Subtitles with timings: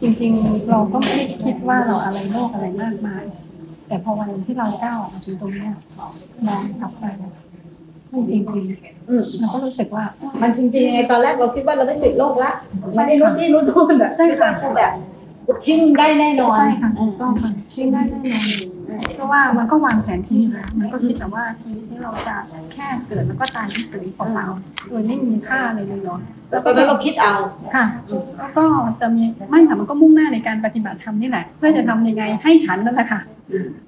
[0.00, 3.24] จริงๆ เราก็ไม่ได้คิดว่าเราอะไรโลกอะไรมากมาย
[3.88, 5.70] แต่พอวันที่เราก้าวออกมาถึงตรงเนี้ย
[6.46, 7.04] มองกลับไป
[8.12, 8.42] มันจริง
[9.08, 10.04] อืมๆเราก็รู้สึกว่า
[10.42, 12.50] มันจริงๆไงตอนแรกเราคิดว่าเราไม่ติดโรคละ
[12.94, 14.92] ใช่ไม่ได้รู้ค่ะที่รู้ทุนอะใช่ค่ะคือแบบ
[15.66, 18.46] ทิ้งได้แน่นอนใช่ค่ะถูกต้องค่ะชิ่งได้แน่นอน
[18.86, 18.90] เพ
[19.20, 22.36] ราะว่ามันก็วางแผนที่อยู่แล้วมันก็คิดแต่ว่าชีวิตที่เราจะ
[22.74, 24.46] แค่เกิดแล้วก็ตายเฉยๆของเรา
[24.88, 26.20] โดยไม่มีค่าอะไรเลยเนาะ
[26.50, 27.34] แล้วตอนนั้นเราคิดเอา
[27.74, 27.84] ค่ะ
[28.38, 28.64] แล้วก็
[29.00, 33.20] จะมีไม่ค่ะมันก็มุ่งหน้าในการปฏิบัติธรรมนี่แหละ เพื่อจะทำยังไงให้ฉันนั่นแหละค่ะ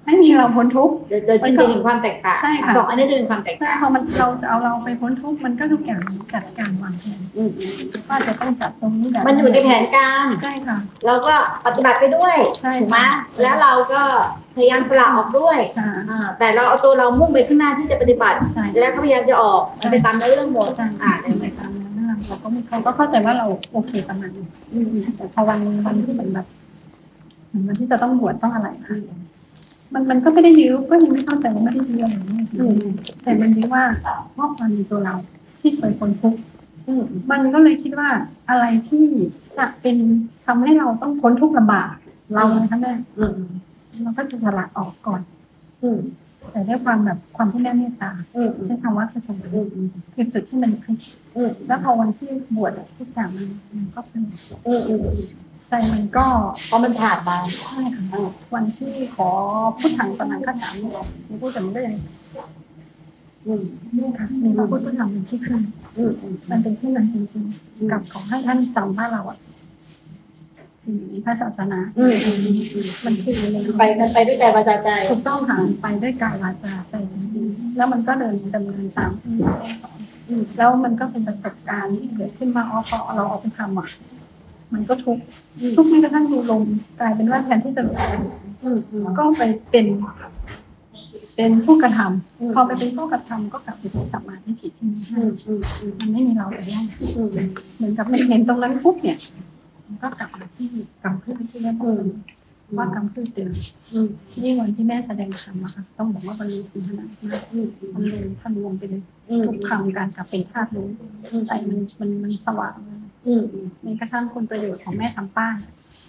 [0.06, 6.02] ให้มีเราพ้นทุกข์โดยโดยจริงจะเห็นความแตกต่างใช่ค่ะสองอันนี้จะเป็นความแตกใช่ต่างพอมันเราจะเอาเราไปพ้นทุกข์มันก็ทุกอย่าง
[6.34, 7.73] จัดการวางแผนอืมอืม
[8.09, 11.34] ว่าจะต้องจัดตรงนี้แบบมันอยู่ในแผนการใช่ค่ะเราก็
[11.66, 14.02] ปฏิบัติไปด้วยใช่ถูกไหมค่ะแล้วเราก็
[14.56, 26.46] พยายามสละออกด้วยค่ะอ่าแต่เราเอาตัวเรามุ่งไปข้างหน้าที่จะปฏิบัติใช่แล้วก็พยายามจะออกมันไปตามเนื้อเรื่องหมดใช่อ่าเป็นไปตามนั้นนั่นแหละเราก็ไม่เขาก็เข้าใจว่าเราโอเคประมาณนี้อืมอืมแต่พอวันวันที่เหมือนแบบ
[27.48, 28.96] เหมือนวันที่จะต้องบวชต้องอะไรค่ะ
[29.95, 32.82] มันมันก็ไม่ได้ยื้อก็ยังไม่เข้าใจว่าไม่ได้ยื้ออะไรนี่อืม
[33.23, 33.84] แต่มันยื้อว่า
[34.32, 35.14] เพราะความมีตัวเรา
[35.60, 36.40] ที่เคยพ้นทุกข์
[36.86, 38.09] อืมมันก็เลยคิดว่า
[38.51, 39.04] อะไรที่
[39.59, 39.96] จะเป็น
[40.46, 41.92] ทำให้เราต้องพ้นทุกข์ลำบาก
[42.34, 43.40] เรานะคะแม่อืม
[44.01, 45.21] เราก็จะสละออกก่อน
[45.82, 45.98] อืม
[46.51, 50.98] แต่ด้วยความแบบความที่แม่เมตตาอืมใช้คำว่าคือตรงอืนี้มคือจุดที่มันพลิก
[51.37, 54.23] อืมแล้วพอวันที่บวชอะทุกอย่างมันมันก็เป็น
[54.66, 55.01] อืมอืม
[55.68, 56.26] ใจมันก็
[56.66, 58.04] เพราะมันผ่านมาใช่ค่ะ
[58.54, 59.29] วันที่ขอ
[59.79, 60.73] พุทธังตอนนั้นก็ถาม
[61.29, 61.95] มีพูดแต่มันก็ยัง
[63.46, 63.63] อืม
[63.96, 65.62] นี่ค่ะมีพระพุทธธรรมเป็นที่ขึ้น
[65.97, 69.51] อืมอืมมันเป็นเช่นนั้นจริงๆกับขอให้ท่านจำว่าเราอะมี
[71.25, 72.50] พระศาสนาอืมอืมอื
[72.84, 79.99] มมันคือในไปมันไปด้วยใจวาจาใจถูกต้องค่ะไปด้วยกายวาจาใจจริงๆแล้วมันก็เดินดำเนินตามที่เราสอน
[80.59, 83.88] แล้วมันก็เป็นประสบการณ์ที่เกิดขึ้นมาอ๋อพอเราเอาไปทำอะ
[84.72, 85.22] มันก็ทุกข์
[85.77, 86.62] ทุกข์แม้กระทั่งดูลม
[87.00, 87.83] กลายเป็นว่าแทนที่จะ
[88.65, 89.87] อืมอืมก็ไปเป็น
[91.37, 96.84] เป็นผู้กระทำอืมพอไปเป็นผู้กระทำก็กลับไปเป็นสัมมาทิฏฐิที่ไม่ใช่อืมอืมอืมมันไม่มีเราแต่แรก
[97.16, 97.28] อืม
[97.76, 99.51] เหมือนกับมันเห็นตรงนั้นปุ๊บเนี่ยมัน
[100.03, 100.69] ก็กลับมาที่
[101.03, 101.94] กรรมพืชที่แม่พูด
[102.76, 103.53] ว่ากรรมพืชเดิม
[103.92, 104.08] อืม
[104.42, 107.42] ยิ่งวันที่แม่แสดงธรรมอะค่ะต้องบอกว่าบรรลุสีขนาดมาก
[107.94, 113.44] มันเลยทะลวงไปเลยอืมทุกคำการกลับเป็นธาตุรู้ใจมันมันมันสว่างเลยอืม
[113.82, 115.56] ในกระทั่งคุณประโยชน์ของแม่ทำป้าย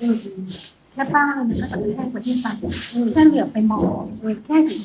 [0.02, 0.18] อืม
[0.94, 2.48] แค่ป้ายมันก็จะแค่กว่าที่ใจ
[2.94, 4.04] อืมแค่เหลือบไปมอง
[4.46, 4.82] แค่เห็น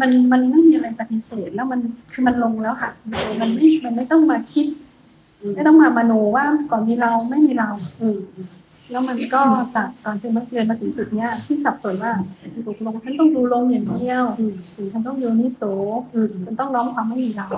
[0.00, 1.80] มันมันไม่มีอะไรปฏิเสธแล้วมัน
[2.12, 2.90] คือมันลงแล้วค่ะ
[3.40, 4.66] มันไม่มันไม่ต้องมาคิด
[5.54, 7.68] ไม่ต้องมามโนว่าก่อนมีเราไม่มีเรา
[8.00, 8.18] อืม
[8.90, 9.42] แล้วมันก็
[9.74, 12.12] จากตอนที่มันเดินมาถึงจุดเนี้ยที่สับสนว่า
[12.66, 15.62] ตกลงฉันต้องดูลงอย่างเดียวอืมหรือฉันต้องดูนิโส
[16.14, 17.48] อืมฉันต้องน้อมความไม่มีเรา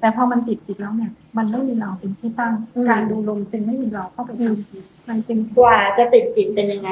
[0.00, 6.90] แต่พอมันติดจิตแล้วเนี่ย มันไม่มีเราเป็นที่ตั้งอืมการดูลมจึงไม่มีเราเข้าไปทำมันจึงกว่าจะติดจิตเป็นยังไง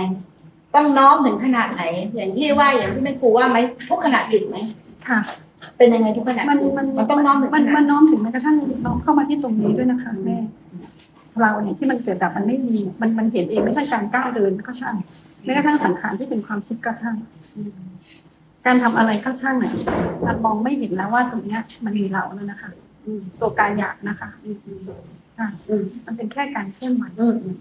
[0.75, 1.83] ต้องน้อมถึงขนาดไหน
[2.15, 3.59] อย่างที่ว่าอย่างที่แม่ครูว่าไหม
[3.89, 4.57] ทุกขณะจิตไหม
[5.09, 5.21] ค่ะ
[5.79, 10.39] เป็นยังไงทุกขณะมันจิตมันมันต้องน้อมถึงมันขนามัดนน้อมถึงแม้กระทั่งน้อมเข้ามาที่ตรงนี้ด้วยนะคะแม่
[11.41, 14.97] เราเนี่ยที่มันเกิดดับมันไม่มีมันมันเห็นเองไม่ใช่การก้าวเดินก็ช่าง
[15.45, 17.17] แม้กระทั่งสังขารที่เป็นความคิดก็ช่าง
[18.67, 19.75] การทำอะไรก็ช่างเนี่ย
[20.27, 22.71] มันมองไม่เห็นแล้วว่าตรงเนี้ย มันมีเราแล้วนะคะ
[23.07, 24.81] อืมตัวกายอยากนะคะอืมอืม
[25.39, 27.57] ค่ะอืมมันเป็นแค่การเคลื่อนไหวอืมอืม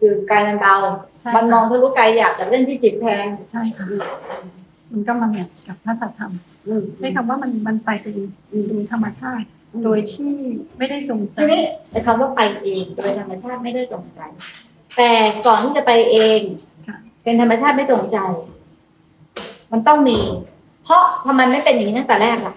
[0.00, 0.74] คือกายมันเบา
[1.20, 3.86] ใช่มันมองทะลุกายอยากแต่เล่นที่จิตแทนใช่ค่ะ
[4.92, 6.32] มันก็มาแมทกับพระสัทธรรม
[6.66, 8.20] อืมใช้คำว่ามันมันไปเอง
[8.68, 9.46] โดยธรรมชาติ
[9.84, 10.32] โดยที่
[10.78, 14.20] ไม่ได้จงใจทีนี้ไอ้คำว่าไปเองโดยธรรมชาติไม่ได้จงใจ
[14.96, 15.10] แต่
[15.46, 16.40] ก่อนที่จะไปเอง
[16.86, 18.18] ค่ะเป็นธรรมชาติไม่จงใจ
[19.72, 20.18] มันต้องมี
[20.84, 22.54] เพราะทำไมไม่เป็นอย่างนี้ตั้งแต่แรกล่ะ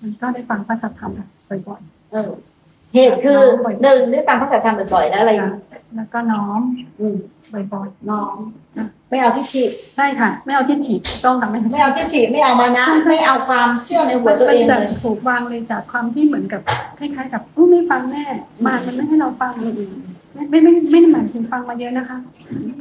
[0.00, 1.12] มันก็ได้ฟังพระสัทธรรม
[1.48, 2.30] บ่อยเออ
[2.94, 3.40] เหตุคือ
[3.82, 5.54] หนึ่งได้ฟังพระสัทธรรมบ่อยๆแล้วอะไรๆอีค่ะก
[5.96, 6.60] แล้วก็น้อม
[7.00, 7.16] อืม
[7.52, 8.34] บ่อยน้อง
[9.10, 16.60] ไม่เอาที่ฉีดๆใช่ค่ะ ไม่เอาที่ถีบต้องทำไม่ไม่เอาที่ฉีดไม่เอามานะไม่เอาความเชื่อในหัวมันตัวเองจะเลยถูกวางเลยจากความที่เหมือนกับ
[16.98, 18.24] คล้ายๆ กับอู้ไม่ฟังแม่
[18.66, 19.94] มามันไม่ให้เราฟังอืมอืม
[20.34, 22.16] ไม่ไม่ไม่ไม่ได้หมายถึงฟังมาเยอะนะคะ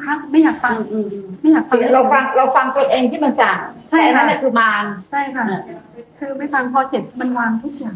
[0.04, 3.58] พักไม่อยากฟังอืมอืมไม่อยากฟังเราฟังเราฟังตัวเองที่มันสั่ง
[3.90, 5.46] ใช่แต่อันนั้นค่ะน่ะคือมารใช่ค่ะ
[6.20, 7.96] คือไม่ฟังพอเสร็จมันวางทุกอย่าง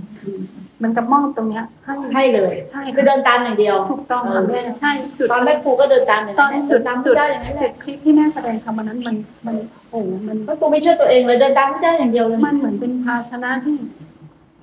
[0.77, 9.55] เหมันกับมอบตรงเนี้ยให้ให้เลยใช่คือค่ะเดินตามอย่างเดียวถูกต้องค่ะแม่ใช่จุดตอนแม่ครูก็เดินตามอย่างตอนั้นนจุดตามจุดได้อย่างนั้นแหจุละดคลิปที่แม่แสดงทำวันนั้นมันมัน
[9.91, 13.75] โอ้มันแม่ครูไม่เชื่อตัวเองเลยเดินตามพระเจ้าอย่างเดียวเลยมันเหมือนเป็นภาชนะที่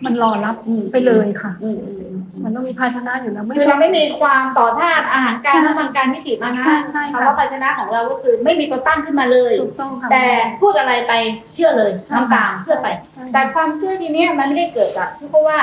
[0.05, 10.27] มันรอรับอืมไปเลยค่ะอืมอืมอืมมันต้องมีภาชนะอยู่แล้วไม่คือเราไม่มีความต่อต้านอาหารการและทางการนิติมานะใช่ใช่ค่ะคำว่าภาชนะของเราก็คือไม่มีตัวตั้งขึ้นมาเลยถูกต้องค่ะแต่
[10.61, 11.13] พูดอะไรไป
[11.55, 15.59] เชื่อเลยใช่ทำตามเชื่อไปใช่แต่ความเชื่อทีเนี้ยมันไม่ได้เกิดจากที่เพราะว่า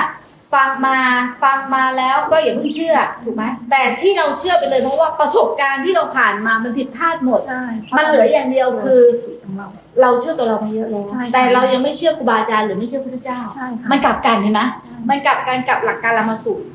[0.54, 0.98] ฟังมา
[1.44, 7.62] ฟังมาแล้วก็อย่าเพิ่งเชื่อถูกไหมแต่ที่เราเชื่อไปเลยเพราะว่าประสบการณ์ที่เราผ่านมามันผิดพลาดหมดใช่
[7.98, 9.02] มันเหลืออย่างเดียวคือ
[9.44, 9.68] ของเรา
[10.02, 16.66] เราเชื่อตัวเรามาเยอะแล้วใช่ค่ะแต่เรายังไม่เชื่อครูบาอาจารย์หรือไม่เชื่อพระเจ้าใช่ค่ะมันกลับกันเห็นไหมใช่มันกลับกันกับหลักการละมาสูตร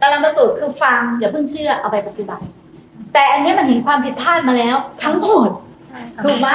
[0.00, 2.44] การละมาสูตรคือฟังอย่าเพิ่งเชื่อเอาไปปฏิบัติ
[3.14, 5.50] แต่อันนี้มันเห็นความผิดพลาดมาแล้ว ทั้งหมด
[5.88, 6.48] ใช่ค่ะถูกไหม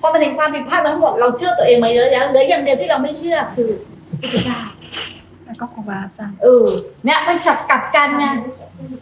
[0.00, 3.70] พอมันเห็นความผิดพลาดมาทั้งหมดเราเชื่อตัวเองมาเยอะแล้วเหลืออย่างเดียวที่เราไม่เชื่อคือ
[4.32, 4.60] พระเจ้า
[5.50, 6.66] แล้วก็ครูบาอาจารย์เออ
[7.04, 8.26] เนี่ยมันกลับกลับกันไง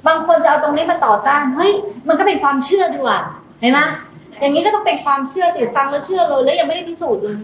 [0.07, 1.73] บางคนจะเอาตรงนี้มาต่อต้านเฮ้ย
[2.09, 3.19] มันก็เป็นความเชื่อดีกว่า
[3.61, 3.81] เห็นไหม
[4.41, 7.39] อย่างนี้ก็ต้องเป็นความเชื่อติดฟังแล้วเชื่อเลยแล้วยังไม่ได้พิสูจน์เลย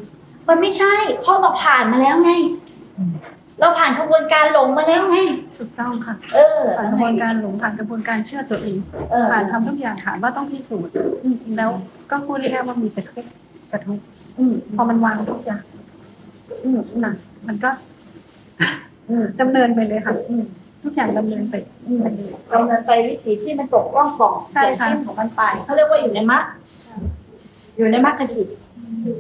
[0.49, 2.31] มันไม่ใช่ เพราะเราผ่านมาแล้วไง
[3.61, 5.17] เราผ่านกระบวนการหลงมาแล้วไง
[5.59, 8.77] ถูกต้องค่ะเออผ่านกระบวนการหลงผ่านกระบวนการเชื่อตัวเอง
[9.11, 10.93] เออผ่านทำทุกอย่างค่ะว่าต้องพิสูจน์
[11.57, 11.71] แล้ว
[12.11, 13.31] ก็พูดได้แค่ว่ามีแต่ทุกข์
[13.73, 14.05] กระทุกข์
[14.39, 15.63] อืมพอมันวางทุกอย่าง
[16.65, 17.15] อืมน่ะ
[17.49, 17.71] มันก็
[18.61, 18.77] อืม
[19.41, 20.45] ดำเนินไปเลยค่ะอืม
[20.83, 21.55] ทุกอย่างดำเนินไป
[21.87, 21.99] อืม
[22.49, 26.45] เราเดินไปวิถีที่มันตกร่องปล่องใช่ค่ะเส้นของมันไปเขาเรียกว่าอยู่ในมรรค
[27.77, 28.49] อยู่ในมรรคจิต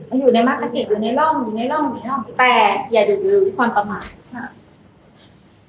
[0.08, 2.54] มันอยู่ในมรรคจิตอยู่ในร่องอยู่ในร่องอยู่ในร่องแต่
[2.92, 4.46] อย่าดูดูที่ความประมาทค่ะ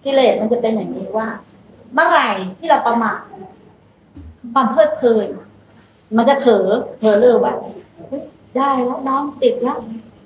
[0.03, 1.27] กิเลสมันจะเป็นอย่างนี้ว่า
[1.93, 2.29] เมื่อไหร่
[2.59, 3.19] ที่เราประมาท
[4.53, 5.27] ความเพลิดเพลิน
[6.17, 6.67] มันจะเผลอ
[6.99, 7.53] เผลอเลยว่า
[8.07, 8.21] เฮ้ย
[8.57, 9.77] ได้แล้วน้องติดแล้ว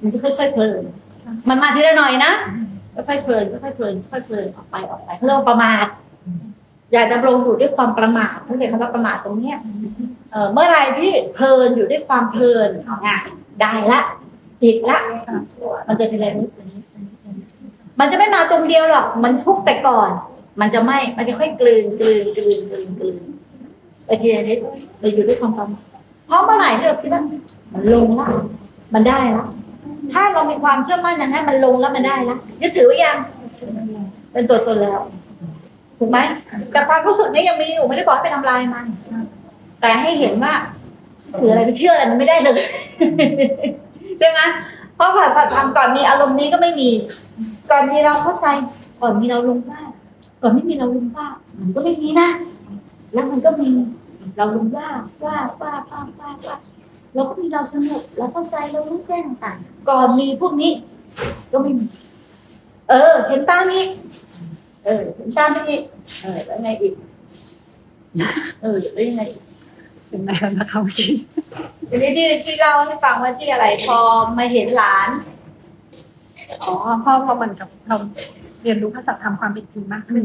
[0.01, 0.81] มันจะค่อยๆเพลิน
[1.49, 2.31] มันมาทีละหน่อยนะ
[3.07, 5.85] ค่อยๆเพลินค่อยๆเพลินค่อยๆเพลินออกไปออกไปเขาเรียกว่าประมาท
[6.91, 9.57] อย่าดำรงอยู่ด้วยความประมาทเขาเรียกคำว่าประมาทตรงเนี้ย
[10.31, 13.17] เออเมื่อไหรที่เพลินอยู่ด้วยความเพลินอะ
[13.61, 14.01] ได้ละ
[14.61, 14.97] ติดละ
[15.87, 17.47] มันจะทีลนิดละนิดละนิดละนิด
[17.99, 20.09] มันจะไม่มาตรงเดียวหรอก มันทุกแต่ก่อน
[20.61, 23.15] มันจะไม่ มันจะค่อยกลืนกลืนกลืนกลืนกลืน
[24.05, 24.57] ไปทีละนิด
[24.99, 25.83] เราอยู่ด้วยความประมาท
[26.25, 27.23] เพราะเมื่อไหร่ที่เราคิดว่า
[27.73, 28.27] มันลงละ
[28.93, 29.45] มันได้ละ
[30.13, 33.17] ถ้าเรามีความเชื่อมั่นอย่างนั้นมันลงแล้วมันได้ละยึดถือไว้ยัง
[34.31, 34.99] เป็นตัวตนแล้ว
[35.97, 36.19] ถูกไหม
[36.71, 38.85] แต่ความรู้สึกนี้ยังมีอยู่ไม่ได้บอกไปทำลายมัน
[39.81, 40.53] แต่ให้เห็นว่า
[41.39, 42.61] ถืออะไรไปเชื่ออะไรมันไม่ได้เลย
[44.19, 44.39] ใช่ไหม
[44.95, 46.89] เพราะภาษาธรรมก่อนมีอารมณ์นี้ก็ไม่มี
[47.71, 48.47] ก่อนมีเราเข้าใจ
[49.01, 49.87] ก่อนมีเราลงบ้าง
[50.41, 52.29] ก่อนไม่มีเราลงบ้างมันก็ไม่มีนะ
[53.13, 53.67] แล้วมันก็มี
[54.37, 56.55] เราลงบ้างว่าว่าว่าว่าว่า
[57.15, 60.71] เราก็มีเราสนุกเราเข้าใจเรารู้แจ้งต่างๆก่อนมีพวกนี้
[61.51, 61.85] ก็ไม่มี
[62.89, 63.83] เออ เห็นตามนี้
[64.85, 65.79] เออ เห็นตามนี้
[66.21, 66.93] เออแล้วไงอีก
[68.61, 69.43] เออแล้วยังไงอีก
[70.09, 71.11] เป็นไงแล้วนะคะเมื่อกี้
[71.89, 73.97] ทีนี้ที่ที่เล่าให้ฟังว่าที่อะไร พอ
[74.37, 75.09] มาเห็นหลาน
[76.63, 77.97] อ๋อเพราะเพราะมันกับเรา
[78.63, 80.23] เรียนรู้ภาษาธรรมความเป็นจริงมากขึ้น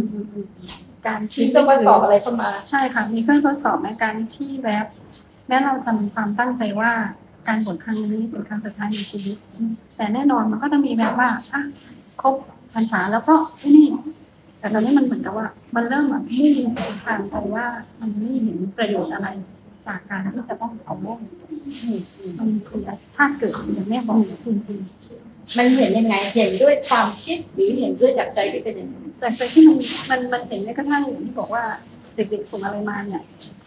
[1.06, 4.86] การที่ที่ต้องมาสอบอะไรเข้ามา ใช่ค่ะ มีเครื่องทดสอบในการที่แวบ
[5.48, 6.90] แม้เราจะมีความตั้งใจว่า
[7.48, 9.36] การบวชครั้งนี้เป็นครั้งสุดท้ายในชีวิต
[9.96, 11.62] แต่แน่นอนมันก็ต้องมีแบบว่าอะ
[12.22, 12.34] ครบ
[12.74, 13.88] พรรษาแล้วก็ที่นี่
[14.58, 17.66] แต่ตอนนี้มันเหมือนกับว่า มันเริ่มแบบไมุ่งทางไปว่า
[18.00, 19.28] มันไม่เห็นประโยชน์อะไร
[19.86, 21.18] จากการที่จะต้องเอาโลก
[22.38, 24.56] มันเสียชาติเกิดอย่างแม่บอกจริง
[25.58, 29.78] มันเห็นยังไงเห็นด้วยความคิดหรือเห็นด้วยจากใจที่เป็นอย่างนี้ๆแต่แต่ที่มัน
[30.10, 31.64] มันมันเห็นแม้กระทั่งอย่างที่บอกว่า
[32.16, 33.22] เด็กๆส่งอะไรมาเนี่ย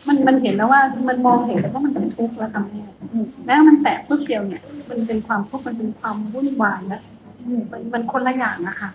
[0.08, 2.84] มันมันเห็นแล้วว่ามันมองเห็นแล้วว่ามันเป็นทุกข์แล้วค่ะแม่
[3.46, 7.02] แม้ว่ามันแตะปึ๊บเดียวเนี่ย มันเป็นความทุกข์มันเป็นความวุ่นวายแล้ว
[7.72, 8.90] มันมันคนละอย่างนะคะ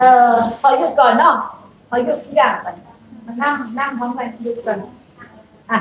[0.00, 1.36] เออขอหยุดก่อนเนาะ
[1.88, 2.76] ขอหยุดทุกอย่างก่อน
[3.26, 4.78] มานั่งนั่งพร้อมกันหยุดก่อน
[5.70, 5.78] อะ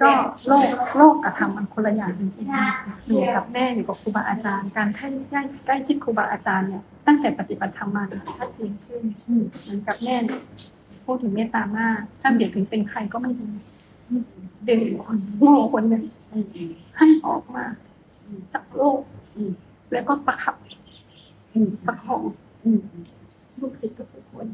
[0.00, 0.08] ก็
[0.46, 9.02] โลกโลกกับธรรมมันคนละอย่างจริงๆอยู่กับแม่อยู่กับครูบาอาจารย์ การใกล้ใกล้ใกล้ชิดครูบาอาจารย์เนี่ยตั้งแต่ปฏิบัติธรรมมาเนี่ยชัดเจนขึ้น
[9.62, 10.40] เหมือนกับแม่เนี่ย
[11.08, 13.48] พูดถึงเมตตามาก ถ้าเปรียบถึงเป็นใครก็ไม่ดี
[14.68, 16.04] ดึงคนโง่คนหนึ่ง
[16.96, 17.64] ให้ออกมา
[18.52, 19.00] จากโลก
[19.92, 20.56] แล้วก็ประคับ
[21.86, 22.22] ประคอง
[23.60, 24.46] ลูกศิษย์ทุกคน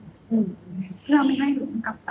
[1.03, 2.11] เพื่อไม่ให้หลงกลับไป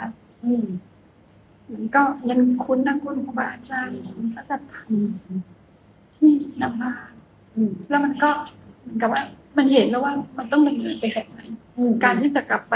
[1.71, 4.91] มันก็ยังคุ้นนะคุณครูบาอาจารย์คุณพระสัทธรรม
[6.15, 6.31] ที่
[6.62, 6.93] นำมา
[7.89, 8.29] แล้วมันก็
[8.81, 9.23] เหมือนกับว่า
[9.57, 11.39] มันเห็นแล้วว่ามันต้องดำเนินไปแบบไหน
[12.03, 12.75] การที่จะกลับไป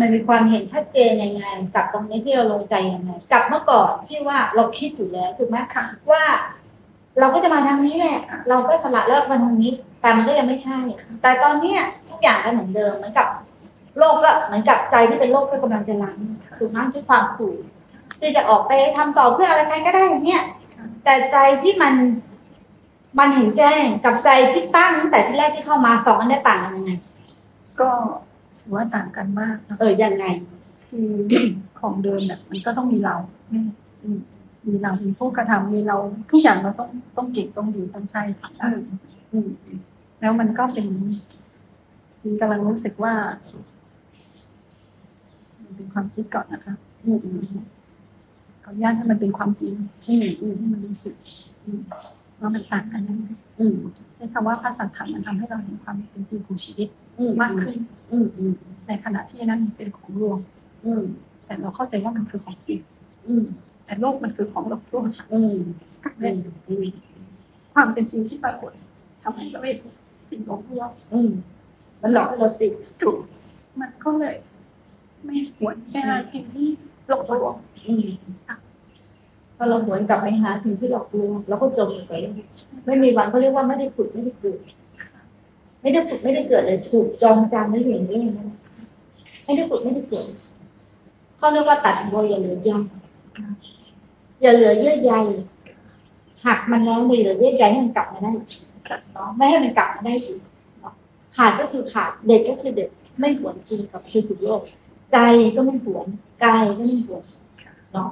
[0.00, 1.44] มันมีความเห็นชัดเจนยังไง
[1.74, 6.24] กับตรงนี้ที่เราลงใจยังไงกับเมื่อก่อนที่ว่าเราคิดอยู่แล้วถูกไหมค่ะว่า
[7.20, 8.18] เราก็จะมาทางนี้แหละ
[8.48, 10.78] เราก็สละเลิกมาทางนี้ แต่มันก็ยังไม่ใช่
[11.22, 13.28] แต่ตอนเนี้ยทุกอย่างก็เหมือนเดิมเหมือนกับ
[13.98, 16.18] โลกก็เหมือนกับใจที่เป็นโลกก็กำลังจะล้าง
[16.58, 17.58] ถูกไหมด้วยความถูก
[18.20, 20.42] ที่จะออกไปทำต่อเพื่ออะไรใครก็ได้อย่างเนี้ย
[21.04, 21.94] แต่ใจที่มัน
[23.18, 26.92] มันเห็นแจ้งกับใจที่ตั้งตั้งแต่ที่แรกที่เข้ามาสองอันนี้ต่างกันยังไง
[27.80, 27.90] ก็
[28.62, 30.24] ถือว่าต่างกันมากนะเออยังไง
[30.88, 31.10] คือ
[31.80, 33.16] ของเดิมเนี่ยมันก็ต้องมีเรา
[33.50, 33.60] แม่
[34.02, 34.18] อืม
[34.66, 35.96] มีเรามีผู้กระทำมีเรา
[36.30, 38.68] ทุกอย่างเราต้องต้องเก่งต้องดีต้องใช่ทำได้
[39.32, 39.48] อืม
[40.20, 40.86] แล้วมันก็เป็น
[42.22, 43.14] จริงกำลังรู้สึกว่า
[45.62, 47.40] มันเป็นความคิดก่อนนะคะอืมอืม
[48.64, 49.74] ขออนุญาตให้มันเป็นความจริง
[50.08, 51.14] อืมอืมที่มันรู้สึก
[51.64, 51.80] อืม
[52.42, 53.26] ว่ามันต่างกันยังไง
[53.58, 53.76] อืม
[54.14, 57.76] ใช้คำว่าพระสัทธรรมมันทำให้เราเห็นความเป็นจริงของชีวิตอืมมากขึ้น
[58.10, 58.52] อืมอืม
[58.86, 60.38] ในขณะที่นั้นเป็นของลวง
[60.84, 61.02] อืม
[61.46, 62.80] แต่เราเข้าใจว่ามันคือของจริง
[63.26, 63.44] อืม
[63.84, 65.56] แต่โลกมันคือของหลอกลวงอืม
[66.20, 66.30] และ
[67.74, 68.72] ความเป็นจริงที่ปรากฏ
[69.22, 69.78] ทำให้เราเห็น
[70.30, 71.30] สิ่งหลอกลวงอืม
[72.02, 72.72] มันหลอกให้เราติด
[73.02, 73.18] ถูก
[73.80, 74.36] มันก็เลย
[75.24, 76.68] ไม่ควรแค่สิ่งที่
[77.08, 77.54] หลอกลวง
[79.64, 82.34] พอเราหวนกลับไปหาสิ่งที่หลอกลวงเราก็จมอยู่กับเรื่อง
[82.86, 84.58] ไม่มีวันเขาเรียกว่าไม่ได้ผุดไม่ได้เกิด
[85.82, 88.48] ไม่ได้ผุดไม่ได้เกิดเลยถูกจองจำไม่เห็นเรื่องนั้น
[89.44, 90.26] ไม่ได้ผุดไม่ได้เกิด
[91.36, 92.70] เขาเรียกว่าตัดบัวอย่าเหลือใย
[94.42, 95.12] อย่าเหลือเยื่อใย
[96.46, 98.30] หักมันน้อยมือเหลือเยื่อใยให้มันกลับมาได้
[99.12, 100.40] เนาะไม่ให้มันกลับมาได้อีก
[101.36, 102.88] ขาดก็คือขาดเด็กก็คือเด็ก
[103.20, 104.60] ไม่หวนจริงกับคือสุโลก
[105.12, 105.18] ใจ
[105.56, 106.06] ก็ไม่หวน
[106.44, 107.24] กายก็ไม่หวน
[107.92, 108.10] เนาะ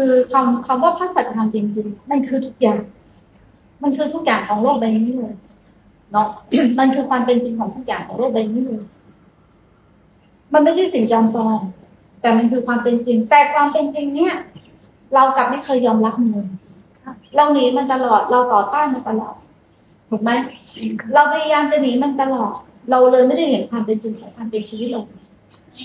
[0.00, 2.78] คือคำคำว่าพระสัจธรรมจริงๆมันคือทุกอย่าง
[3.82, 5.34] มันคือทุกอย่างของโลกใบนี้เลย
[6.12, 6.28] เนาะ
[6.78, 8.82] มันคือความเป็นจริงของทุกอย่างของโลกใบนี้เลย
[10.52, 11.58] มันไม่ใช่สิ่งจำปอง
[12.20, 14.34] แต่มันคือความเป็นจริง แต่ความเป็นจริงเนี่ย
[15.14, 16.48] เรากลับไม่เคยยอมรับมันเลย
[17.36, 19.34] เราหนีมันตลอด เราต่อต้านมันตลอด
[20.08, 20.30] ถูกไหม
[20.74, 22.52] จริงค่ะเราพยายามจะหนีมันตลอด
[22.90, 25.02] เราเลยไม่ได้เห็นความเป็นจริงของความเป็นชีวิตเรา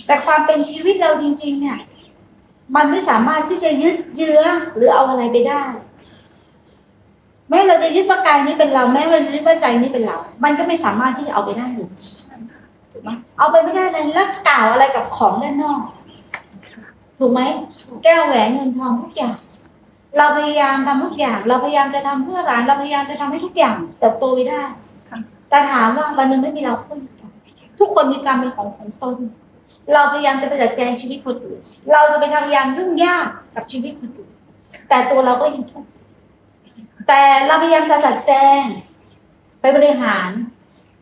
[0.05, 1.77] แต่ความเป็นชีวิตเราจริง ๆ เนี่ย
[2.75, 4.41] มันไม่สามารถที่จะยึดเยื้อ
[4.75, 5.61] หรือเอาอะไรไปได้
[7.49, 11.87] แม้เราจะยึดว่ากายนี้เป็นเรา แม้เราจะยึดว่าใจนี้เป็นเรา มันก็ไม่สามารถที่จะเอาไปได้อยู่
[12.91, 15.81] ถูกไหมเอาไปไม่ได้เลยแล้วกล่าวอะไรกับของด้านนอก
[17.19, 17.41] ถูกไหม
[18.03, 19.35] แก้วแหวนเงินทองทุกอย่าง
[20.17, 24.61] เราพยายามทำทุกอย่าง เราพยายามจะทำเพื่อร้าน เราพยายามจะทำให้ทุกอย่างเติบโตไปได้
[25.49, 26.99] แต่ถามว่าวันหนึ่งไม่มีเราขึ้น
[27.79, 29.15] ทุกคนมีกรรมเป็นของของตน
[29.93, 31.59] เราพยายามจะไปจัดแจงชีวิตคนอื่น
[31.91, 34.31] เราจะไปทำพยายามยุ่งยากกับชีวิตคนอื่น
[34.89, 35.89] แต่ตัวเราก็ยังทุกข์
[37.07, 38.61] แต่เราพยายามจะจัดแจง
[39.59, 40.29] ไปบริหาร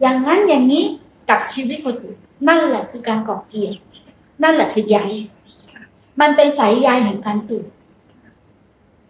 [0.01, 0.83] อย่างนั้นอย่างนี้
[1.29, 3.77] กับชีวิตคนอื่น นั่นแหละคือการก่อเกียรติ
[4.43, 4.97] นั่นแหละคือใย
[6.21, 7.67] มันเป็นสายใยแห่งการเกิด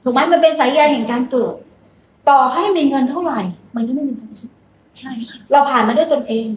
[0.04, 1.56] ถูกไหมมันเป็นสายใยแห่งการเกิด
[2.30, 3.42] ต่อให้มีเงินเท่าไหร่
[3.76, 4.52] มันก็ไม่มีความสุข
[4.98, 6.48] ใช่ค่ะเราผ่านมาด้วยตนเอง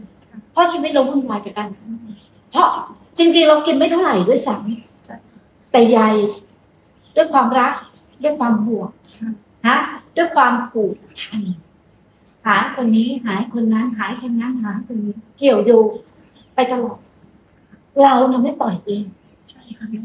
[0.52, 1.68] เพราะชีวิตเราวุ่นวายกับการ
[2.50, 2.68] เพราะ
[3.18, 6.00] จริงๆเรากินไม่เท่าไหร่ด้วยซ้ำแต่ใย
[7.16, 7.72] ด้วยความรัก
[8.22, 9.28] ด้วยความห่วงใช่
[9.66, 9.76] ฮะ
[10.16, 11.42] ด้วยความผูกพัน
[12.46, 15.88] หาคนนี้หาคนนั้น หาคนนั้นหาคนนี้เกี่ยวโยง
[16.54, 16.98] ไปตลอด
[18.02, 19.04] เราเนี่ยไม่ปล่อยเอง
[19.50, 20.00] ใช่ค่ะแม่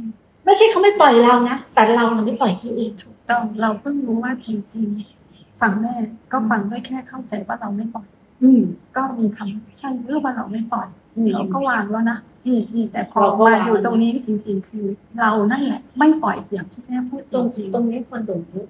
[0.46, 5.94] ไม่ใช่เขาไม่ปล่อยเรานะแต่เราเนี่ยไม่ปล่อยเขาเองถูกต้องเราเพิ่งรู้ว่าจริงๆฟังแม่
[6.32, 8.08] ก็ฟังด้วยแค่เข้าใจว่าเราไม่ปล่อย
[8.42, 8.62] อืม
[8.96, 14.86] ก็มีคำใช่เรื่องว่าเราไม่ปล่อยอืมเราก็วางแล้วนะ อืมอืมแต่พอเราก็มาวางอยู่ตรงนี้จริง ๆ คือ
[15.20, 18.64] เรานั่นแหละ ไม่ปล่อยอย่างที่แม่พูดตรงจริงตรงนี้ควรตรงนี้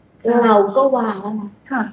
[0.44, 1.84] เราก็วางแล้วนะๆค่ะ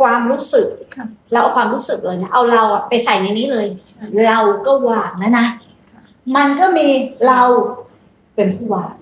[0.00, 0.66] ความรู้สึก
[0.96, 5.46] ค่ะเราเอาความรู้สึกเลยนะเอาเราอะไปใส่ในนี้เลยใช่เราก็วางแล้วนะ
[6.36, 6.86] มันก็มี
[7.28, 7.40] เรา
[8.34, 8.92] เป็นผู้วาง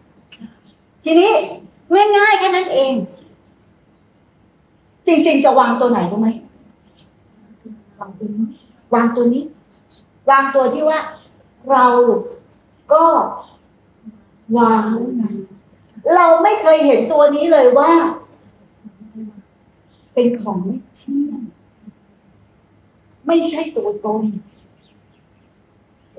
[1.05, 1.31] ทีนี้
[2.17, 2.93] ง่ายๆแค่นั้นเอง
[5.07, 6.29] จริง ๆ จะวางตัวไหนรู้ไหม
[8.01, 8.45] วางตัวนี้
[8.95, 9.43] วางตัวนี้
[10.31, 10.99] วางตัวที่ว่า
[11.69, 11.87] เรา
[12.93, 13.05] ก็
[14.59, 14.87] วาง
[16.15, 17.93] เราไม่เคยเห็นตัวนี้เลยว่า
[20.15, 21.41] เป็นของไม่เที่ยง
[23.27, 24.23] ไม่ใช่ตัวตน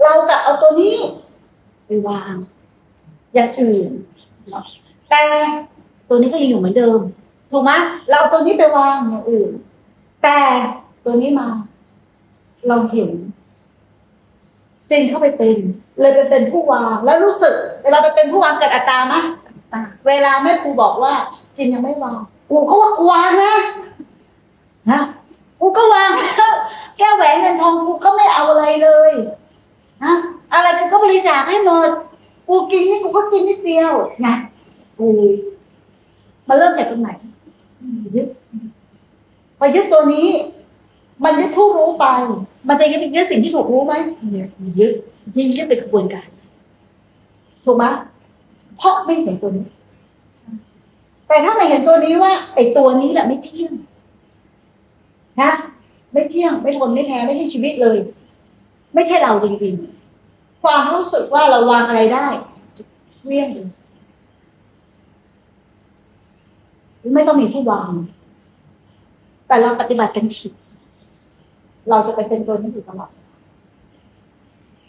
[0.02, 0.98] เราจะเอาตัวนี้
[1.86, 2.34] ไปวาง
[3.34, 3.90] อย่างอื่น
[5.10, 5.24] แต่
[6.08, 7.00] ตัวนี้ก็ยังอยู่เหมือนเดิม
[7.52, 7.72] ถูกไหม
[8.10, 9.52] เราเอาตัวนี้ไปวางอย่างอื่น
[10.24, 10.40] แต่
[11.06, 11.48] ตัวนี้มา
[12.68, 13.12] เราเห็น
[14.92, 15.58] จริงเข้าไปเป็น
[16.00, 19.16] เลยไปเป็นผู้วางแล้วรู้สึก เวลาไปเป็นผู้วางเกิดอัตตาไหม
[20.08, 21.14] เวลาแม่ครูบอกว่า
[21.58, 22.20] จินยังไม่วาง
[22.50, 23.56] กูก็ว่ากูวางนะ
[24.92, 25.02] นะ
[25.62, 26.54] กูก็วางแล้ว
[26.98, 29.12] แก้วแหวนเงินทองกูก็ไม่เอาอะไรเลย
[30.04, 30.14] นะ
[30.54, 31.90] อะไรกูก็บริจาคให้หมด
[32.48, 33.92] กูกินนี่กูก็กินนิดเดียว
[34.26, 34.34] นะ
[35.00, 35.08] กู
[36.48, 37.10] มันเริ่มจากตรงไหน
[38.16, 38.28] ยึด
[39.58, 40.28] พอยึดตัวนี้
[41.24, 42.06] มันยึดผู้รู้ไป
[42.68, 43.94] มันจะยึดยึดสิ่งที่ถูกรู้ไหม
[44.32, 44.50] เยอะ
[44.80, 44.94] ยึด
[45.38, 46.28] ยิ่งยึดเป็นกระบวนการ
[47.66, 47.84] ถูกไหม
[48.78, 49.66] เพราะไม่เห็นตัวนี้
[51.28, 53.74] แต่ถ้าไม่เห็นตัวนี้ว่า ไอ้ตัวนี้แหละไม่เที่ยง
[55.42, 55.52] นะ
[56.14, 57.98] ไม่เที่ยง ไม่ทนไม่แท้ไม่ใช่ชีวิตเลย
[58.94, 62.28] ไม่ใช่เราจริงๆ ความรู้สึกว่าเราวางอะไรได้
[63.26, 63.68] เวี่ยงเลย
[67.16, 67.92] ไม่ต้องมีผู้วาง
[69.48, 70.52] แต่เราปฏิบัติกันผิด
[71.90, 73.12] เราจะไปเป็นตัวนี้อยู่ตลอด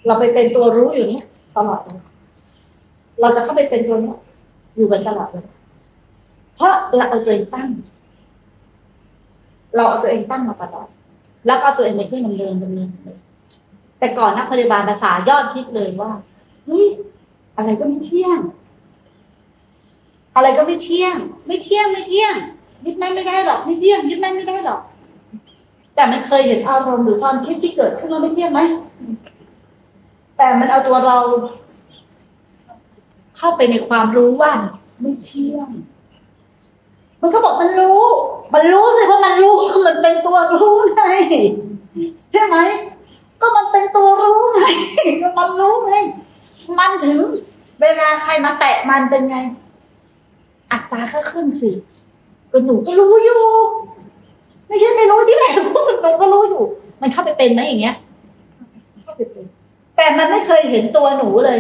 [0.07, 1.25] เราไปเป็นตัวรู้อยู่เนี้ย
[1.57, 2.01] ตลอดเลย
[3.21, 4.15] เราจะเข้าไปเป็นตัวนี้
[4.77, 5.47] อยู่กันตลอดเลย
[6.57, 7.69] เพราะเราเอาตัวเองตั้ง
[9.77, 10.89] เราเอาตัวเองตั้งมาตลอด
[11.47, 12.89] แล้วก็เอาตัวเองเป็นเครื่องดำเนินดำเนิน
[13.99, 16.13] แต่ก่อนนักปฏิบัติภาษายอดคิดเลยว่า
[16.67, 16.87] เฮ้ย
[17.57, 18.39] อะไรก็ไม่เที่ยง
[20.37, 22.35] อะไรก็ไม่เที่ยง ไม่เที่ยงไม่เที่ยง
[22.85, 24.81] ยึดแม่นไม่ได้หรอก ไม่เที่ยงยึดแม่นไม่ได้หรอก
[25.95, 28.61] แต่มันเคยเห็นอารมณ์หรือความคิดที่เกิดขึ้นแล้วไม่เที่ยงไหม
[30.37, 31.19] แต่มันเอาตัวเรา
[33.39, 34.53] เข้าไปในความรู้ว่า
[35.01, 35.69] ไม่เที่ยง
[37.21, 38.01] มันก็บอกมันรู้
[38.55, 39.55] มันรู้สิว่ามันรู้
[39.87, 41.05] มันเป็นตัวรู้ไง
[42.33, 42.57] ใช่ไหม
[43.41, 44.63] ก็มันเป็นตัวรู้ไง
[45.23, 45.95] ก็มันรู้ไง
[46.79, 47.21] มันถึง
[47.81, 49.39] เวลาใครมาแตะมันเป็นไง
[50.73, 51.71] อัตราก็ขึ้นสิ
[52.51, 53.43] ก็หนูก็รู้อยู่
[54.73, 56.62] ไม่ใช่ไม่รู้ที่ไหนรู้หนูก็รู้อยู่
[57.02, 57.97] มันเข้าไปเป็นไหมอย่างเงี้ย
[59.05, 59.45] เข้าไปเป็น
[59.97, 61.59] แต่มันไม่เคยเห็นตัวหนูเลย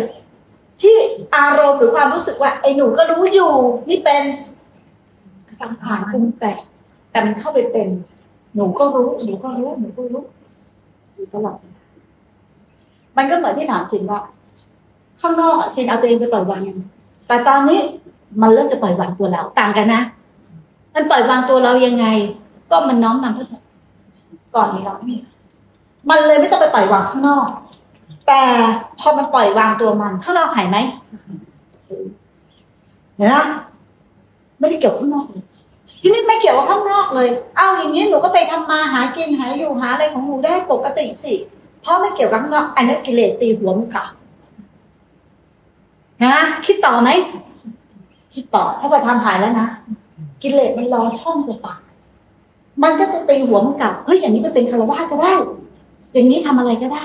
[0.82, 0.96] ที่
[1.36, 3.52] อารมณ์หรือความรู้สึกว่า ไอ้หนูก็รู้อยู่
[3.90, 4.22] นี่เป็น
[5.60, 6.58] สังขารปรุงแต่ง
[7.10, 7.88] แต่มันเข้าไปเป็น
[8.54, 10.24] หนูก็รู้ หนูก็รู้ หนูก็รู้
[11.14, 11.56] อยู่ตลอด
[13.16, 14.20] มันก็เหมือนที่ถามจินว่า
[15.20, 16.78] ข้างนอกจินเอาตัวเองไปปล่อยวางยัง
[17.28, 17.80] แต่ตอนนี้
[18.40, 20.02] มันเริ่มจะปล่อยวางตัวเรา ต่างกันนะ
[20.94, 22.06] มันปล่อยวางตัวเรายังไง
[22.72, 23.60] ก็มันน้อมนำพระสัจ
[24.54, 25.16] ก่อนมีเราไม่มี
[26.10, 27.48] มันเลยไม่ต้องไปปล่อยวางข้างนอก
[28.26, 28.42] แต่
[29.00, 30.76] พอมันปล่อยวางตัวมันข้างนอกหายไหม
[33.16, 33.36] เห็นไหม
[34.58, 35.42] ไม่ได้เกี่ยวข้างนอกเลย
[36.00, 41.34] ทีนี่ไม่เกี่ยวกับข้างนอกเลย เอาอย่างนี้หนูก็ไปทำมาหากินหาอยู่หาอะไรของหนูได้ปกติสิ
[41.82, 44.06] เพราะไม่เกี่ยวกับข้างนอกอันนี้กิเลสตีหัวมันกลับ
[46.24, 46.34] นะ
[46.66, 47.10] คิดต่อไหม
[48.34, 49.68] คิดต่อถ้าจะทำหายแล้วนะ
[50.42, 51.78] กิเลสมันรอช่องตัวปาก
[52.82, 55.34] มันก็จะตีหัวมันกลับเฮ้ยอย่างนี้ไปเป็นคารวะก็ได้
[56.12, 57.04] อย่างนี้ทำอะไรก็ได้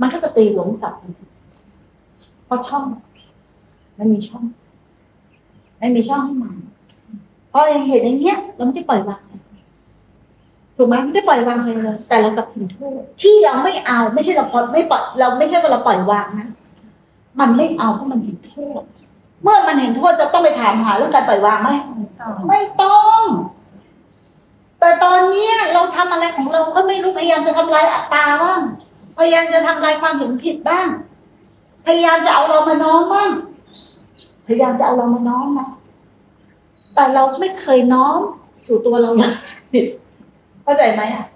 [0.00, 0.94] มันก็จะตีหัวมันกลับ
[2.46, 2.84] เพราะช่อง
[3.98, 4.44] มันมีช่อง
[5.78, 6.56] ไม่มีช่องให้มัน
[7.52, 9.22] พอยังเห็นอย่างเงี้ยเราไม่ได้ปล่อยวาง
[10.76, 16.48] ถูกไหมไม่ได้ปล่อยวางเลยเลยแต่เรากับถึงโทษที่เราไม่เอา ไม่ใช่เราปล่อยไม่ปล่อยเราไม่ใช่ว่าเราปล่อยวางนะ
[17.40, 18.82] มันไม่เอาเพราะมันเห็นโทษ
[19.42, 21.70] เมื่อมันเห็นโทษจะต้องไปถามหาเรื่องการปล่อยวางไหม
[22.48, 23.22] ไม่ต้อง
[24.82, 28.60] แต่ตอนนี้เราทำอะไรของเราก็ไม่รู้พยายามจะทำลายอัตตาบ้าง
[29.18, 30.88] พยายามจะทำลายความเห็นผิดบ้าง
[31.86, 33.30] พยายามจะเอาเรามาน้อมบ้าง
[34.46, 35.68] พยายามจะเอาเรามาน้อมนะ
[36.94, 38.18] แต่เราไม่เคยน้อม
[38.66, 39.32] สู่ตัวเราเลย
[40.62, 41.26] เข้าใจไหมอะ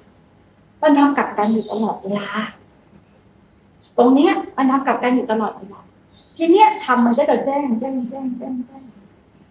[0.82, 2.28] มันทำกลับกันอยู่ตลอดเวลา
[3.98, 5.80] ตรงเนี้ยมันทำกลับกันอยู่ตลอดเวลา
[6.36, 8.82] ทีเนี้ยทำมันก็จะแจ้งแจ้งแจ้งแจ้งแจ้ง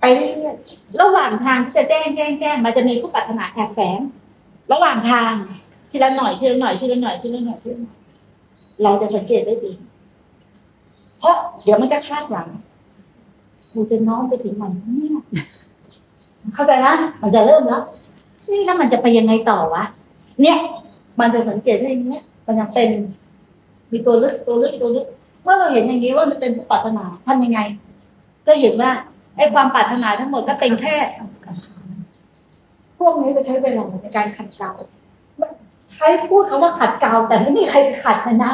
[0.05, 3.99] ไปเรื่อยๆระหว่างทางที่จะแจ้งแจ้งแจ้งมันจะมีผู้ปรารถนาแอบแฝง
[4.71, 5.33] ระหว่างทาง
[5.91, 7.95] ทีละหน่อยทีละหน่อยทีละหน่อยทีละหน่อยทีละหน่อย
[8.83, 9.71] เราจะสังเกตได้ดี
[11.19, 12.47] เพราะเดี๋ยวมันจะคาดหวัง
[13.73, 15.23] กูจะน้อมไปถึงมันเนี่ย
[16.55, 16.87] เข้าใจไหม
[17.21, 17.81] มันจะเริ่มแล้ว
[18.49, 19.83] นี่แล้วมันจะไปยังไงต่อวะ
[20.41, 20.57] เนี่ย
[21.19, 22.89] มันจะสังเกตได้อย่างเนี้ย มันยังเป็น
[23.91, 25.05] มีตัวลึกตัวลึกตัวลึก
[25.43, 27.59] เมื่อเราเห็นอย่างนี้ว่ามันเป็นผู้ปรารถนาทำยังไง
[28.47, 28.91] ก็เห็นว่า
[29.35, 30.95] ไอ้ความปรารถนาทั้งหมดก็เป็นแค่
[32.99, 34.71] พวกนี้จะใช้เวลาในการขัดเกลา
[35.91, 38.53] ใช้พูดคำว่าขัดเกลาแต่ไม่มีใครขัดมันนะ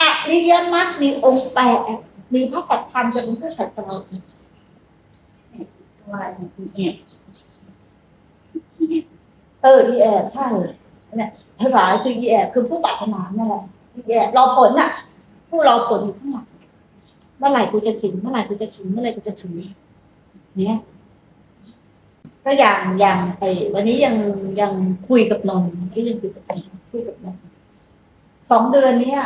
[0.00, 1.80] อริยมรรคมีองค์แปด
[2.34, 3.94] มีพระสัทธรรมจะเป็นผู้ขัดเกลา
[9.62, 10.46] เอออีแอบใช่
[11.18, 13.64] เนี่ยภาษาคืออีแอบคือผู้ปรารถนานั่นแหละ
[13.94, 14.90] อีแอบรอผลน่ะ
[15.48, 16.46] ผู้รอผลอยู่ข้างหลัง
[17.40, 19.52] เมื่อไหร่กูจะถึงเมื่อไหร่กูจะถึงเมื่อไหร่กูจะถึง
[20.58, 20.76] เนี่ย
[22.44, 24.14] ก็อย่างอย่างไอ้วันนี้ยัง
[24.60, 24.72] ยัง
[25.08, 27.42] คุยกับนนท์ที่ยังคุยกับนนท์คุยกับนนท์
[28.50, 29.20] สองเดือนเนี้ย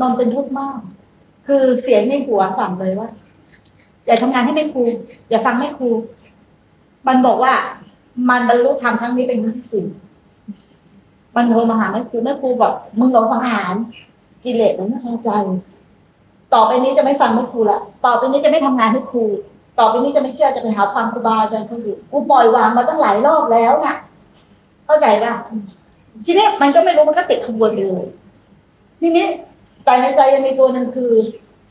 [0.00, 0.78] นนท์เป็นทุกข์มาก
[1.46, 3.08] คือเสียงในหัวสั่งเลยว่า
[4.06, 4.82] อย่าทำงานให้แม่ครู
[5.30, 5.88] อย่าฟังแม่ครู
[7.06, 7.54] มันบอกว่า
[8.28, 9.86] มันบรรลุธรรมครั้งนี้เป็นครั้งที่สี่
[11.36, 13.74] มันโทรมาหาแม่ครูแม่ครูบอกมึงหลงสังหาร
[14.44, 15.30] กิเลสมันไม่เข้าใจ
[16.54, 19.24] ต่อไปนี้จะไม่ฟังแม่ครูละต่อไปนี้จะไม่ทำงานให้ครู
[19.78, 23.96] ต่อไปนี้จะไม่เชื่อจะไปหาความครูบาอาจารย์คนอื่นกูปล่อยวางมาตั้งหลายรอบแล้วน่ะ
[24.86, 25.32] เข้าใจป่ะ
[26.26, 28.04] ทีนี้มันก็ไม่รู้มันก็ติดขบวนเลย
[29.00, 29.26] ทีนี้
[29.84, 31.12] แต่ในใจยังมีตัวหนึ่งคือ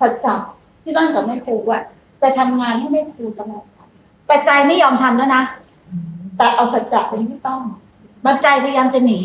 [0.02, 0.36] สัจจะ
[0.84, 1.80] ที่นั่งกับแม่ครูว่า
[2.22, 3.66] จะทำงานให้แม่ครูตลอด
[4.28, 5.44] แต่ใจไม่ยอมทำแล้วนะ
[6.38, 7.62] แต่เอาสัจจะเป็นที่ต้อง
[8.26, 9.20] มันใจพยายามจะหนี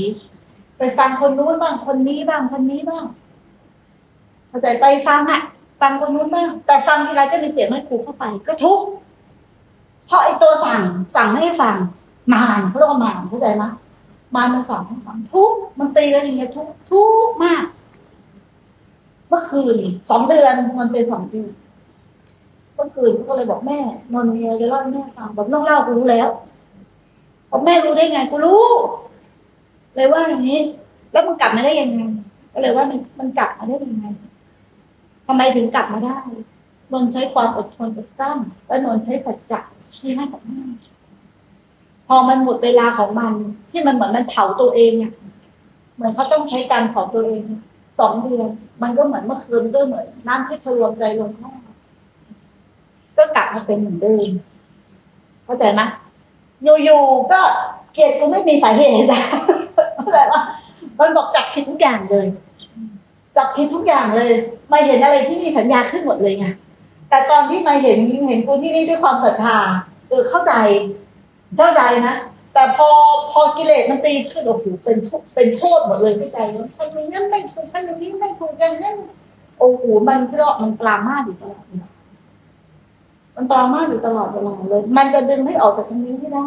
[0.79, 3.05] ไปฟังคนนู้นบ้างคนนี้บ้างคนนี้บ้าง
[4.57, 5.43] เข้าใจไปฟังอะ
[5.81, 8.85] ฟังคนนู้นบ้างแต่ฟังทีไรก็มีเสียงแม่ครูเข้าไป ก็ทุกข์
[10.07, 10.81] เพราะไอ้ตัวสั่ง
[11.17, 11.77] สั่งไม่ให้ฟัง
[12.33, 13.65] มารเขาเรียกว่ามารเข้าใจไหม
[14.35, 17.65] มารมันสั่งให้ฟังทุกข์มันตีกันอย่างเงี้ยทุกข์ทุกข์มาก
[19.29, 19.79] เมื่อคืน
[20.11, 21.53] สองเดือนมันเป็นสองเดือน
[22.75, 23.79] เมื่อคืนก็เลยบอกแม่
[24.13, 26.29] นนท์มีอะไรจะเล่าให้แม่ฟังบอกน้องเล่ากูรู้แล้ว
[27.51, 28.65] บอกแม่รู้ได้ไงกูรู้
[29.95, 30.61] เลยว่าอย่างนี้
[31.13, 32.01] แล้วมึงกลับมาได้ยังไง
[32.53, 34.07] ก็เลยว่ามันมันกลับมาได้ยังไง
[35.27, 36.19] ทำไมถึงกลับมาได้
[36.93, 39.61] นนท์ใช้ความอดทนอดกลั้นและนนท์ใช้สัจจะ
[39.97, 40.63] ที่ให้กับแม่
[42.09, 43.33] พอมันหมดเวลาของมัน
[43.71, 45.13] ที่มันเหมือนมันเผาตัวเองเนี่ย
[45.95, 47.43] เหมือนเขาต้องใช้การเผาตัวเอง
[47.99, 48.49] สองเดือน
[48.83, 51.51] มันก็เหมือนเมื่อคืนก็เหมือนน้ำที่ทะลวงใจลงท่อ
[53.17, 54.29] ก็กลับมาเป็นเหมือนเดิม
[55.45, 55.81] เข้าใจไหม
[56.85, 57.41] อยู่ๆก็
[57.95, 59.23] เกลียดกูไม่มีสาเหตุนะ
[59.95, 60.43] เข้าใจปะ
[60.99, 62.27] มันบอกจับผิดทุกอย่างเลย
[63.37, 64.31] จับผิดทุกอย่างเลย
[64.73, 66.47] มาเห็นอะไรที่มีสัญญาขึ้นหมดเลยไง
[67.11, 69.59] แต่ตอนที่มาเห็นเห็นกูที่นี่ด้วยความศรัทธา
[70.09, 70.53] เออเข้าใจ
[71.57, 72.15] เข้าใจนะ
[72.55, 72.89] แต่พอ
[73.33, 74.97] พอกิเลสมันตีขึ้นโอ้โหเป็น
[75.35, 78.97] เป็นโทษหมดเลยไม่ใจว่าทำไมนั้นไม่ถูกทำอย่างนี้ไม่ถูกอย่างนั้น
[79.59, 81.65] โอ้โหมันก็มันปรามาอยู่ตลอด
[83.37, 86.47] มันปรามาอยู่ตลอดเวลาเลย มันจะดึงให้ออกจากตรงนี้ไม่ได้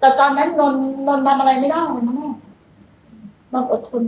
[0.00, 0.74] แต่ตอนนั้นนน
[1.06, 2.34] นนทำอะไรไม่ได้เลยนะแม่น
[3.52, 4.02] นอดทน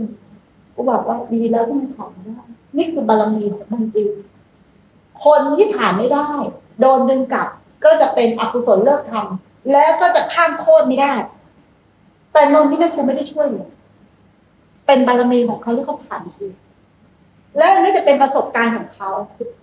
[0.79, 2.37] กูบอกว่าดีแล้วที่มันผ่านได้
[2.77, 4.13] นี่คือบารมีของมันเอง
[5.25, 6.29] คนที่ผ่านไม่ได้
[6.79, 7.47] โดนดึงกลับ
[7.85, 11.13] ก็จะเป็นอกุศลเลิกทำแล้วก็จะข้ามโคตรไม่ได้
[12.33, 13.67] แต่นนที่แม่ครูไม่ได้ช่วยเลย
[14.85, 16.51] เป็นบารมีของเขาที่เขาผ่านคือ
[17.57, 19.09] และอันนี้จะเป็นประสบการณ์ของเขา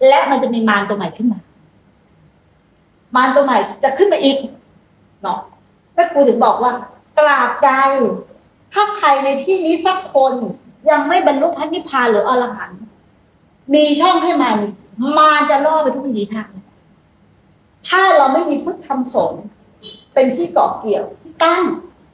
[0.09, 1.41] และมันจะมีมารตัวใหม่ขึ้นมา
[3.17, 4.37] มารตัวใหม่จะขึ้นมาอีก
[5.23, 5.39] เนาะ
[5.95, 6.73] แม่ครูถึงบอกว่า
[7.19, 7.71] ตราบใด
[8.73, 10.35] ถ้าใครในที่นี้สักคน
[10.91, 12.81] ยังไม่บรรลุพระนิพพานหรืออรหันต์
[13.75, 14.59] มีช่องให้มัน
[15.19, 16.51] มาจะล่อไปทุกทีทาง
[17.89, 19.45] ถ้าเราไม่มีพุทธธรรมสงฆ์
[20.15, 21.63] เป็นที่เกาะเกี่ยวที่ตั้ง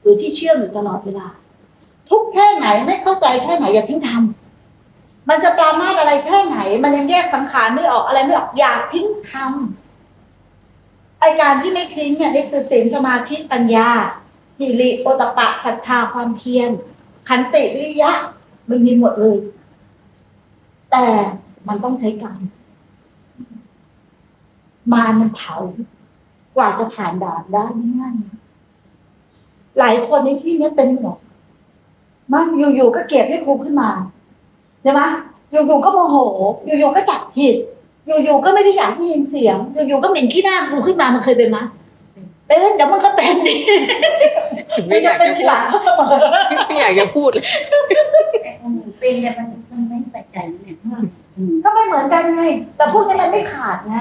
[0.00, 1.28] หรือที่เชื่อมอยู่ตลอดเวลา
[2.10, 13.90] ทุกแค่ไหนไม่เข้าใจแค่ไหนอย่าทิ้งทำมันจะปรามาสอะไรแค่ไหน มันยังแยกสังขารไม่ออกอะไรไม่ออกอย่าทิ้งทำไอการที่ไม่ทิ้งเนี่ยนี่คือศีลสมาธิปัญญา
[14.58, 16.70] หิริโอตปะศรัทธาความเพียร
[17.28, 18.12] ขันติวิริยะ
[18.68, 19.36] มันมีหมดเลย
[20.90, 21.06] แต่
[21.68, 22.38] มันต้องใช้กรรม
[24.92, 25.56] มามันเผา
[26.56, 28.14] กว่าจะผ่านด่านได้ไม่ง่าย
[29.78, 31.18] หลายคนในที่นี้เป็นหมด
[32.32, 33.90] มันอยู่ๆก็เกลียดให้ครูขึ้นมา
[34.82, 35.00] ใช่ไหม
[35.50, 36.16] อยู่ๆก็โมโห
[36.66, 37.54] อยู่ๆก็จับผิด
[38.06, 39.56] อยู่ๆก็ไม่ได้อยากได้ยินเสียง
[39.88, 41.58] อยู่ๆก็เหม็นขี้หน้าครูขึ้นมามันเคยเป็นไหม
[42.46, 43.56] เป็นเดี๋ยวมันก็เป็นดิ
[44.88, 46.14] ไม่อยากเป็นจะทีพูหลัดงเขาเสมอ
[46.68, 47.46] ไม่อยากจะพูดเลย
[48.98, 50.76] เป็นเนี่ยมันมันไม่ใส่ใจเนี่ย
[51.36, 52.42] อืมก็ไม่เหมือนกันไง
[52.76, 53.96] แต่พวกนี้มันไม่ขาดไง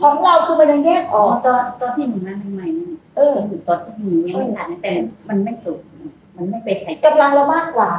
[0.00, 4.92] ของเราคือมันยังแยกออ๋ออกตอนตอนที่หนูมาใหม่ๆนี่เอออยู่ตอนที่หนูยังไม่ทันแต่
[5.28, 5.78] มันไม่สุด
[6.36, 7.90] มันไม่ไปใส่ใจกำลังเรามากกว่า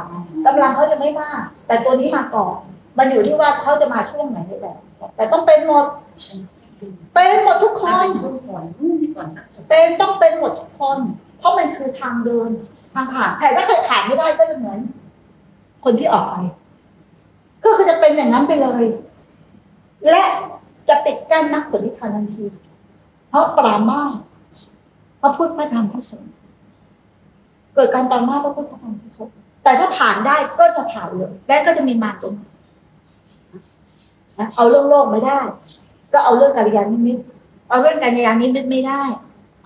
[0.46, 2.56] กำลังเขาจะไม่มาก แต่ตัวนี้มาก่อน
[2.98, 4.76] มันอยู่ที่ว่าเขาจะมาช่วงไหนนี่แหละ
[5.16, 5.86] แต่ต้องเป็นหมด
[7.14, 10.98] เป็นหมดทุกคมันนเป็นช่วงก่อนนู่นก่อนนะเป็นต้องเป็นหมดทุกคน
[11.38, 12.50] เพราะมันคือทางเดิน
[12.94, 14.78] ทางผ่านแต่ถ้าใครผ่านไม่ได้ก็จะเหมือน
[15.84, 16.36] คนที่ออกไป
[17.64, 18.84] ก็คือจะเป็นอย่างนั้นไปเลย
[20.10, 20.22] และ
[20.88, 22.44] จะปิดกั้นนักผลิพานทันที
[23.28, 24.12] เพราะปรามาส
[25.20, 26.32] พระพุทธพระธรรมพระสงฆ์
[27.74, 32.46] เกิดการปรามาสพระพุทธพระธรรมพระสงฆ์แต่ถ้าผ่านได้ก็จะผ่านเลยและก็จะมีมารตัวใหม่
[34.38, 35.40] นะเอาเรื่องโลกไม่ได้
[36.12, 37.22] ก็เอาเรื่องกัลยาณมิตร
[37.68, 39.02] เอาเรื่องกัลยาณมิตรไม่ได้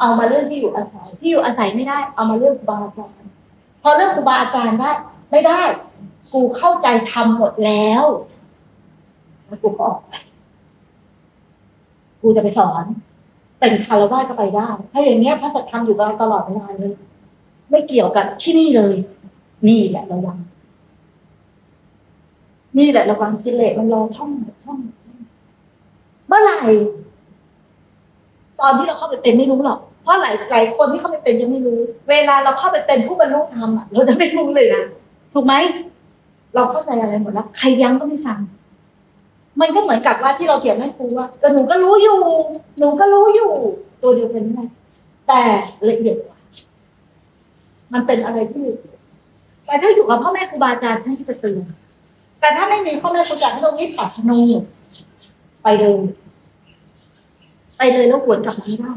[0.00, 3.30] เอามาเรื่องที่อยู่อาศัยที่อยู่อาศัยไม่ได้ เอามาเรื่องครูบาอาจารย์
[3.82, 4.90] พอเรื่องครูบาอาจารย์ได้
[5.30, 5.60] ไม่ได้
[6.32, 8.04] กูเข้าใจทำหมดแล้ว
[9.46, 10.12] แล้วกูก็ออกไป
[12.20, 12.84] กูจะไปสอน
[13.60, 16.94] เป็นคารวะก็ไปได้ ถ้าอย่างเนี้ยพระสัทธรรมอยู่กับตลอดเวลาเลย
[17.70, 18.94] ไม่เกี่ยวกับที่นี่เลย
[19.68, 20.38] นี่แหละระวัง
[22.78, 24.30] นี่แหละระวังกิเลสมันรอช่อง
[24.64, 24.78] ช่อง
[26.28, 26.58] เมื่อไหร่
[28.60, 34.82] ตอนที่เราเข้าไปเป็นไม่รู้หรอก เพราะหลายหลายคนที่เข้าไปเป็นยังไม่รู้ เวลาเราเข้าไปเป็นผู้บรรลุธรรมอะเราจะไม่รู้เลยนะ
[35.32, 35.54] ถูกไหม
[36.54, 38.38] เราเข้าใจอะไรหมดแล้ว ใครยังก็ไม่ฟัง
[39.60, 42.18] มันก็เหมือนกับว่าที่เราเถียงแม่ครูว่าแต่หนูก็รู้อยู่
[42.78, 43.50] หนูก็รู้อยู่
[44.02, 44.66] ตัวเดียวกันนี่
[45.28, 45.42] แต่
[45.88, 46.38] ละเอียดกว่า
[47.92, 48.66] มันเป็นอะไรที่
[49.66, 51.62] แต่ถ้าอยู่กับพ่อแม่ครูบาอาจารย์ท่านจะเตือน
[52.40, 54.38] แต่ถ้าไม่มีพ่อแม่ครูอาจารย์ให้เราวิปัสสนู
[55.62, 56.00] ไปเลย
[57.78, 58.92] ไปเลยแล้วหวนกลับมาไม่ได้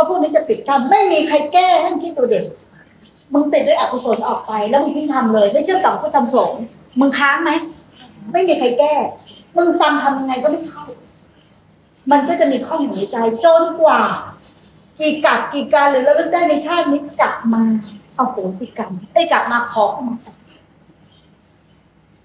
[0.00, 2.44] ราะพวกนี้จะปิดกั้นไม่มีใครแก้ให้คิดตัวเด็ก
[3.32, 6.60] มึงติดด้วยอกุศลออกไป แล้วมึงทิ้งทำเลยไม่เชื่อต่อผู้ทำสงฆ์
[7.00, 7.50] มึงค้างไหม
[8.32, 8.94] ไม่มีใครแก้
[9.56, 10.82] มึงฟังทำยังไงก็ไม่เข้า
[12.10, 14.00] มันก็จะมีข้ออยู่ในใจจนกว่า
[14.98, 17.62] กี่กับกี่การหรือระลึกได้ในชาตินี้กลับมา
[18.14, 20.16] เอาโหสิกรรมได้กลับมาขอเข้ามา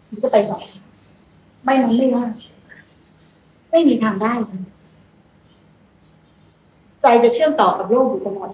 [0.09, 0.59] มันจะไปต่อ
[1.63, 2.23] ไม่นั้นไม่ได้
[3.71, 4.61] ไม่มีทางได้เลย
[7.05, 8.49] ใจจะเชื่อมต่อกับโลกอยู่ตลอด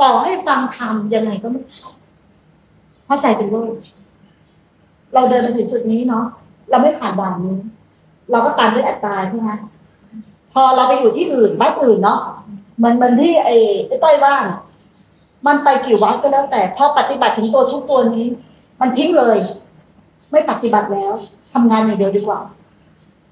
[0.00, 1.90] ต่อให้ฟังธรรมยังไงก็ไม่เข้า
[3.04, 3.72] เพราะใจเป็นโลก
[5.14, 6.24] เราเดินมาถึงจุดนี้เนาะ
[6.70, 7.58] เราไม่ผ่านด่านนี้
[8.30, 9.50] เราก็ตามด้วยอัตตราใช่ไหม
[10.52, 12.20] พอเราไปอยู่ที่อื่นวัดอื่นเนาะ
[12.82, 14.58] มันมันที่ไอ้ไอ้ต้อยว่าน่ะ
[15.46, 18.26] มันไปกี่วัดก็แล้วแต่พอปฏิบัติถึงตัวทุกตัวนี้
[18.80, 19.38] มันทิ้งเลย
[20.32, 21.12] ไม่ปฏิบัติแล้ว
[21.52, 22.40] ทำงานอย่างเดียวดีกว่า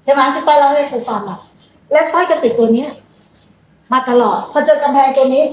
[0.03, 1.39] ใช่ไหมที่ต้อยเล่าให้ครูฟังอะ
[1.91, 2.89] และต้อยก็ติดตัวเนี้ย
[3.91, 5.43] มาตลอด พอเจอกำแพงตัวนี้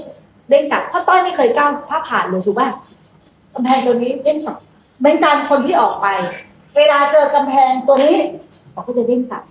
[0.49, 2.67] เด้งกลับเพราะต้อยไม่เคยก้าวผ้าผ่านเลยถูกป่ะ
[3.53, 4.57] กำแพงตัวนี้เด้งกลับ
[5.03, 6.07] เป็นการคนที่ออกไป
[6.77, 8.17] เวลาเจอกำแพงตัวนี้
[8.71, 9.43] เขาก็จะเด้งกลับ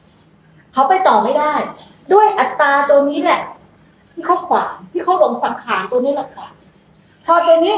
[0.73, 1.53] เขาไปต่อไม่ได้
[2.13, 3.41] ด้วยอัตราตัวนี้แหละ
[4.13, 6.53] ที่เขาขวางที่เขาหลงสังขารตัวนี้แหละขวาง
[7.27, 7.77] พอตัวนี้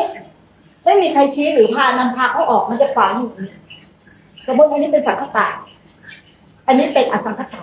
[0.85, 3.51] ไม่มีใครชี้หรือพานำพาเขาออกมันจะขวางอยู่างนี้
[4.47, 5.47] สมมติอันนี้เป็นสังคตะ
[6.67, 7.61] อันนี้เป็นอสังคตะ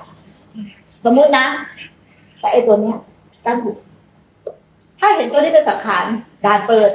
[1.06, 1.45] สมมตินะ
[2.39, 2.97] แต่ไอตัวเนี้ย
[3.45, 3.75] ตั้งอยู่
[4.99, 6.06] ถ้าเห็นตัวนี้เป็นสังขาร
[6.45, 6.89] ด่านเปิด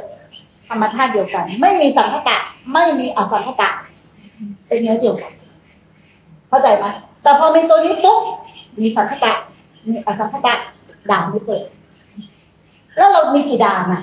[0.68, 2.38] ธรรมธาตุเดียวกัน ไม่มีสังคตะ
[2.74, 3.70] ไม่มีอสังคตะ
[4.66, 5.32] เป็นเนื้อเดียวกัน
[6.48, 6.84] เข้าใจไหม
[7.22, 8.20] แต่พอมีตัวนี้ปุ๊บ
[8.80, 9.32] มีสังคตะ
[9.87, 10.54] มีอสังคตะ
[11.11, 11.64] ด่านไม่เปิด
[12.96, 14.02] แล้วเรามีกี่ด่านอะ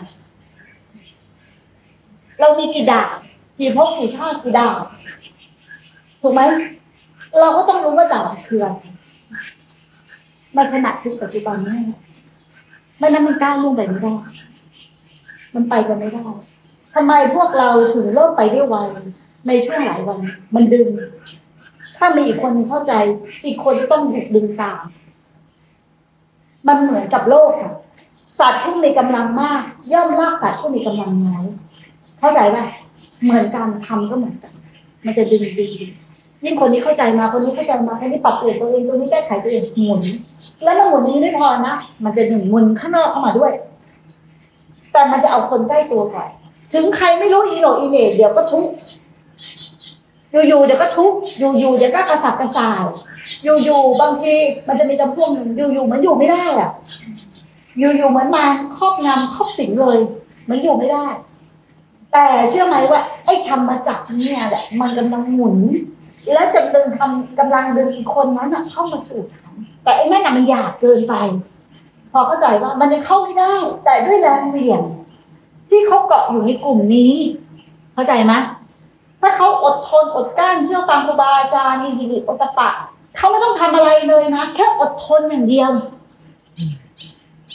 [2.39, 3.09] เรามีกี่ด่าน
[3.59, 4.75] กี่พกี่ชาติกี่ด่าน
[6.21, 6.41] ถูกไหม
[7.39, 8.77] เราก็ต้องรู้ว่าด่านคืออะไร
[10.55, 11.77] ในขณะจิตปัจจุบันนี้
[12.97, 14.13] ไม่นั้นมันก้าวล่วงไปไม่ได้
[15.55, 16.23] มันไปกันไม่ได้
[16.95, 18.75] ทำไมพวกเราถึงเริ่มไปได้ไว
[19.47, 20.19] ในช่วงหลายวัน
[20.55, 20.87] มันดึง
[21.97, 22.93] ถ้ามีอีกคนเข้าใจ
[23.45, 24.79] อีกคนจะต้องถูกดึงตาม
[26.67, 27.73] มันเหมือนกับโลกค่ะ
[28.39, 29.61] สัตว์ผู้มีกำลังมาก
[29.93, 31.45] ย่อมลากสัตว์ผู้มีกำลังน้อย
[32.19, 32.65] เข้าใจป่ะ
[33.23, 34.53] เหมือนการทำก็เหมือนกัน
[35.05, 35.91] มันจะดึงดึงดึง
[36.43, 40.01] ยิ่งคนนี้เข้าใจมาคนนี้เข้าใจมาคนนี้ปรับเปลี่ยนตัวเองตัวนี้แก้ไขตัวเองหมุน
[40.63, 43.51] แล้วมันหมุนนี้ไม่พอนะ มันจะหนึ่งหมุนข้างนอกเข้ามาด้วย
[44.91, 46.29] แต่มันจะเอาคนใกล้ตัวก่อน
[46.73, 48.67] ถึงใครไม่รู้อีโนอีเน่เดี๋ยวก็ทุก
[50.47, 52.83] อยู่ๆเดี๋ยวก็ทุกอยู่ๆเดี๋ยวก็กระสับกระส่าย
[53.43, 54.33] อยู่ๆบางที
[54.67, 56.71] มันจะมีจำพวกหนึ่งอยู่ๆมันอยู่ไม่ได้อะ
[57.79, 58.45] อยู่ๆเหมือนมา
[58.77, 59.97] ครอบงำครอบสิงเลย
[60.49, 61.07] มันอยู่ไม่ได้
[62.13, 65.57] แต่เชื่อไหมว่า ไอ้ธรรมจักรเนี่ยแหละมันกำลังหมุน
[66.33, 69.44] และจะดึงทำกำลังดึงคนนั้นเข้ามาสู่ฐาน
[69.85, 71.15] แต่ไอ้นั่นน่ะมันอยากเกินไป
[72.11, 73.53] พอเข้าใจว่ามันยังเข้าไม่ได้
[73.85, 74.81] แต่ด้วยแรงเหวี่ยง
[75.69, 77.13] ที่เขาเกาะอยู่ในกลุ่มนี้
[77.93, 78.33] เข้าใจไหม
[79.21, 82.69] ถ้าเขาอดทนอดกลั้นเชื่อฟังครูบาอาจารย์มีหิริอตตปะ
[83.17, 85.71] เขาไม่ต้องทำอะไรเลยนะแค่อดทนอย่างเดียว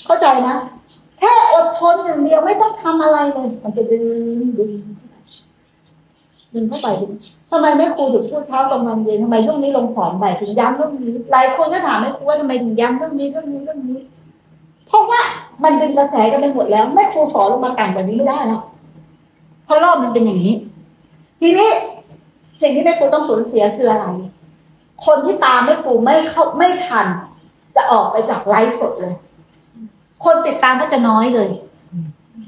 [0.06, 0.56] เข้าใจนะ
[1.18, 4.04] แค่อดทนอย่างเดียวไม่ต้องทำอะไรเลย มันจะดึง
[4.58, 4.72] ดึง
[6.54, 7.12] ดึงเข้าไปดึง
[7.50, 13.98] ทำไมไม่ครูถึงพูดเช้าลงวันเย็นทำไมช่วงนี้ลงสอนบ่ายถึงย้ำเรื่องนี้หลายคนก็ถามแม่ครูว่าทำไมถึงย้ำเรื่องนี้เรื่องนี้เรื่องนี้
[14.86, 15.20] เพราะว่า
[15.64, 18.62] มันดึงกระแสกันไปหมดแล้วแม่ครูสอนลงมาต่ำแบบนี้ไม่ได้แล้ว
[19.64, 20.54] เพราะรอบมันเป็นอย่างนี้
[21.40, 21.70] ทีนี้
[22.62, 24.06] สิ่งที่แม่ครูต้องสูญเสียคืออะไร
[25.06, 27.06] คนที่ตามแม่ครูไม่เข้าไม่ทัน
[27.76, 29.14] จะออกไปจากไลฟ์สดเลย
[30.24, 31.50] คนติดตามก็จะน้อยเลย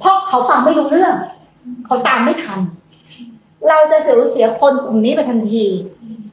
[0.01, 1.15] เพราะเขาฟังไม่รู้เรื่อง
[1.87, 5.65] เขาตามไม่ทันเเราจะเสียเสียคนกลุ่มนี้ไปทันที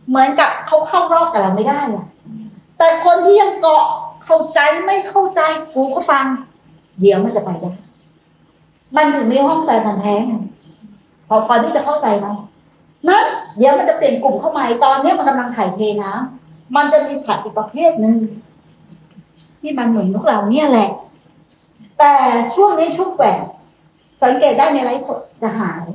[0.09, 2.05] เหมือนกับเขาเข้ารอบกับเราไม่ได้อะ
[2.77, 3.83] แต่คนที่ยังเกาะ
[4.25, 5.41] เข้าใจไม่เข้าใจ
[5.73, 6.25] กูก็ฟัง
[6.99, 7.71] เดี๋ยวมันจะไปได้
[8.95, 10.23] มันถึงมีห้องใจมันแท้ง
[11.27, 12.27] พอพอที่จะเข้าใจไหม
[13.07, 13.25] นั้น
[13.57, 16.13] เดี๋ยวมันจะเปลี่ยนกลุ่มเข้ามาตอนนี้มันกำลังถ่ายเทนะ
[16.75, 18.17] มันจะมีสัตว์อีกประเภทหนึ่ง
[19.61, 20.89] ที่มันเหมือนพวกเราเนี่ยแหละ
[21.99, 22.13] แต่
[22.55, 23.39] ช่วงนี้ช่วงแหวน
[24.23, 25.85] สังเกตได้ในไลฟ์สดจะหาย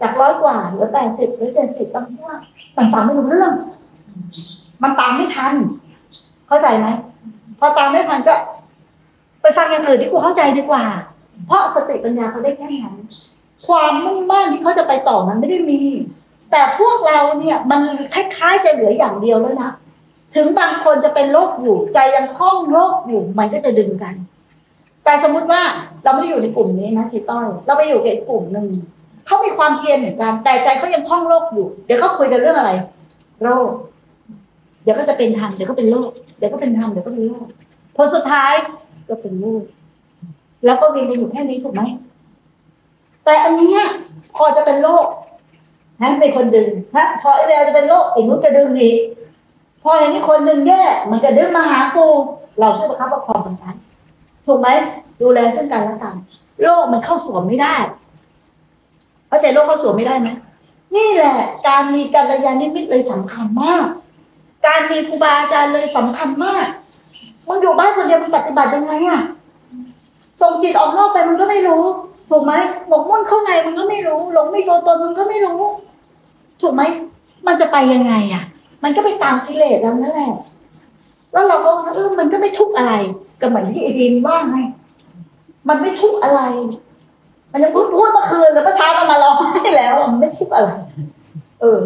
[0.00, 2.38] จากร้อยกว่าเหลือแปดสิบหรือเจ็ดสิบบางทีว่า
[2.76, 3.52] มันฟังไม่รู้เรื่อง
[4.82, 5.54] มันตามไม่ทัน
[6.48, 6.86] เข้าใจไหม
[7.58, 8.34] พอตามไม่ทันก็
[9.42, 10.84] ไปฟังอย่างอื่นที่กูเข้าใจดีกว่า
[11.46, 12.94] เพราะสติปัญญาเขาได้แค่นั้น
[13.66, 15.80] ความมุ่งมั่นที่เขาจะไปต่อมันไม่ได้มี
[16.50, 17.82] แต่พวกเราเนี่ย มัน
[18.14, 19.72] คล้ายๆจะเหลืออย่างเดียวแล้วนะ
[20.36, 24.14] ถึงบางคนจะเป็นโรคอยู่ใจยังคล่องโรคอยู่มันก็จะดึงกัน
[25.04, 25.62] แต่สมมุติว่า
[26.04, 28.66] เราไม่ได้อยู่ในกลุ่มนี้นะจิตต้อย เราไปอยู่กับอีกกลุ่มหนึ่ง
[29.26, 32.70] เขามีความเพียรเหมือนกัน แต่ใจเขายังคล่องโรคอยู่ เดี๋ยวเขาคุยกันเรื่องอะไร
[33.42, 33.70] โรค
[34.82, 37.46] เดี๋ยวก็จะเป็นธรรมเดี๋ยวก็เป็นโรคเดี๋ยวก็เป็นธรรมเดี๋ยวก็เป็นโรค
[37.96, 38.52] ผลสุดท้าย
[39.08, 39.62] ก็เป็นโรค
[40.64, 41.82] แล้วก็เวียนไปอยู่แค่นี้ถูกไหม
[43.24, 43.82] แต่อันเนี้ย
[44.36, 45.06] พอจะเป็นโรค
[46.02, 48.98] นั้นเป็นคนดึงฮะพอไอ้เวลจะเป็นโรคไอ้นู้นจะดึงอีก
[49.82, 52.06] พออย่างนี้คนหนึ่งแย่มันจะดึงมาหากู
[52.58, 53.64] เราช่วยประคับประคองกันไป
[54.46, 54.68] ถูกไหม
[55.22, 56.14] ดูแลซึ่งกันและกัน
[56.62, 57.76] โรคมันเข้าสวมไม่ได้
[59.30, 60.28] เข้าใจโรคเข้าสวมไม่ได้ไหม
[60.96, 61.36] นี่แหละ
[61.68, 63.86] การมีกัลยาณมิตรเลยสำคัญมาก
[64.66, 66.66] การมีครูบาอาจารย์เลยสำคัญมาก
[67.48, 69.20] มึงอยู่บ้านคนเดียวมึงปฏิบัติยังไงอะ
[70.42, 71.82] ส่งจิตออกนอกไปมึงก็ไม่รู้
[72.30, 72.52] ถูกไหม
[72.88, 75.60] หมกมุ่นเข้าในมึงก็ไม่รู้หลงไม่โยตนมึงก็ไม่รู้
[76.60, 76.82] ถูกไหม
[77.46, 78.42] มันจะไปยังไงอะ
[78.82, 80.32] มันก็ไปตามกิเลสแล้วนั่นแหละ
[81.32, 82.94] แล้วเราก็เออมันก็ไม่ทุกข์อะไร
[83.40, 84.58] ก็เหมือนที่ไอดีนว่าไง
[85.68, 86.40] มันไม่ทุกข์อะไร
[87.52, 90.70] มันยังพูดพูดเมื่อคืนแล้วเมื่อเช้ามันมาร้องไห้แล้วมันไม่ทุกข์อะไร
[91.60, 91.78] เออ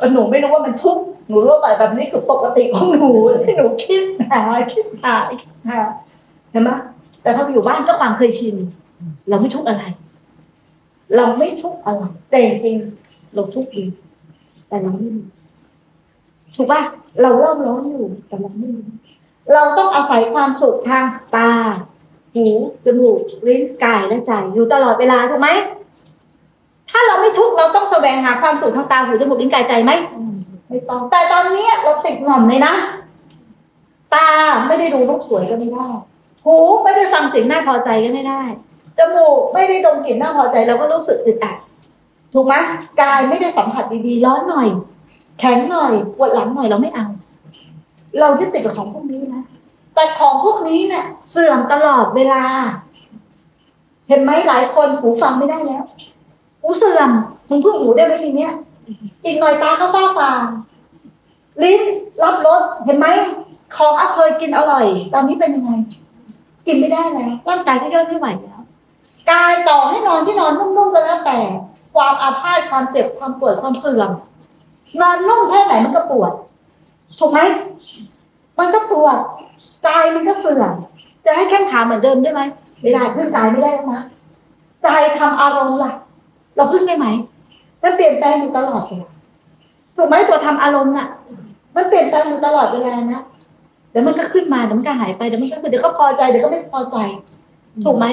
[0.00, 3.10] ก็หนูไม่รู้ว่ามันทุกข์หนูรู้ว่าแบบนี้คือปกติของหนู
[3.42, 4.40] ที่หนูคิดหา
[4.72, 5.80] คิดหาคิดหา
[6.50, 6.70] เห็นไหม
[7.22, 8.56] แต่พออยู่บ้านก็ความเคยชิน
[9.28, 9.84] เราไม่ทุกข์อะไร
[11.16, 13.84] เราไม่ทุกข์อะไรแต่จริงๆเราทุกข์ดี
[14.68, 15.26] แต่เราไม่รู้
[16.56, 16.80] ถูกป่ะ
[17.22, 18.86] เราเริ่มร้อนอยู่แต่เราไม่รู้
[19.52, 21.04] เราต้องอาศัยความสุขทาง
[21.36, 21.52] ตา
[22.34, 22.46] หู
[22.84, 25.48] จมูกลิ้นกายและใจอยู่ตลอดเวลาถูกไหม
[26.90, 29.92] ถ้าเราไม่ทุกข์เราต้องแสวงหาความสุขทางตาหูจมูกลิ้นกายใจไหม
[30.68, 32.74] ไม่ต้องแต่ตอนเนี้ยเราติดหง่อมเลยนะ
[34.14, 34.28] ตา
[34.68, 35.86] ไม่ได้ดูรูปสวยก็ไม่ได้
[36.46, 38.42] หูไม่ได้ฟังเสียงน่าพอใจก็ไม่ได้
[38.98, 41.56] จมูกไม่ได้ดมกลิ่นน่าพอใจเราก็รู้สึกอึดอัด
[42.34, 42.54] ถูกไหม
[43.00, 44.68] กายไม่ได้สัมผัสดีๆร้อนหน่อย
[45.40, 47.06] แข็งหน่อยปวดหลังหน่อยเราไม่เอา
[48.20, 49.42] เรายึดติดกับของพวกนี้นะ
[49.94, 52.44] แต่ของพวกนี้เนี่ยเสื่อมตลอดเวลา
[54.08, 55.84] เห็นไหมหลายคนหูฟังไม่ได้แล้ว
[56.62, 57.10] หูเสื่อม
[57.48, 58.52] มึงเพิ่งหูได้ไหมทีเนี้ย
[59.24, 60.40] อีกหน่อยตาเขาฟ้าฟาง
[61.62, 61.80] ลิ้น
[62.22, 63.06] รับรสเห็นไหม
[63.76, 65.72] ของอเคยกินอร่อย ตอนนี้เป็นยังไง
[66.66, 68.60] กินไม่ได้แล้วร่างกายก็ย่อยไม่ไหวแล้ว
[69.30, 71.38] กายต่อให้นอนที่นอนนุ่มๆก็แล้วแต่
[71.94, 74.10] ความอาพาธความเจ็บความปวดความเสื่อม
[75.00, 76.32] นอนนุ่มแค่ไหนมันก็ปวด
[77.18, 77.40] ถูกไหม
[78.58, 79.18] มันก็ปวด
[79.86, 80.74] กายมันก็เสื่อม
[81.24, 82.42] จะให้แข้งขาเหมือนเดิมได้ไหม
[82.80, 84.04] ไม่ได้ขึ้นกายไม่ได้แล้วนะ
[84.82, 85.92] ใจทำอารมณ์ล่ะ
[86.56, 87.06] เราพึ่งได้ไหม
[87.82, 89.10] มันเปลี่ยนแปลงอยู่ตลอดเวลา
[89.96, 91.08] ถูกไหมตัวทำอารมณ์น่ะ
[91.76, 93.22] มันเปลี่ยนแปลงอยู่ตลอดเวลานะ
[93.90, 96.96] เดี๋ยวมันก็ขึ้นมาเดี๋ยวมันก็หายไปเดี๋ยวมันก็คือเดี๋ยวก็พอใจเดี๋ยวก็ไม่พอใจ
[97.84, 98.06] ถูกไหม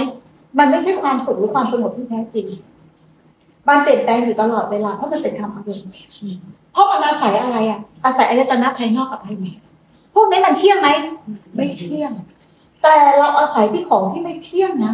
[0.60, 2.48] มันไม่ใช่ความสุขหรือความสงบที่แท้จริง
[3.68, 5.88] มันเปลี่ยนแปลงอยู่ตลอดเวลาเพราะมันเป็นธรรมอารมณ์
[6.74, 9.46] เพราะมันอาศัยอะไรอะ อาศัยอายตนะภายนอกกับภายใน
[10.20, 10.90] วกนี้มันเที่ยงไหม
[11.56, 12.12] ไม่เที่ยง
[12.84, 14.94] แต่เราอาศัยที่ของที่ไม่เที่ยงนะ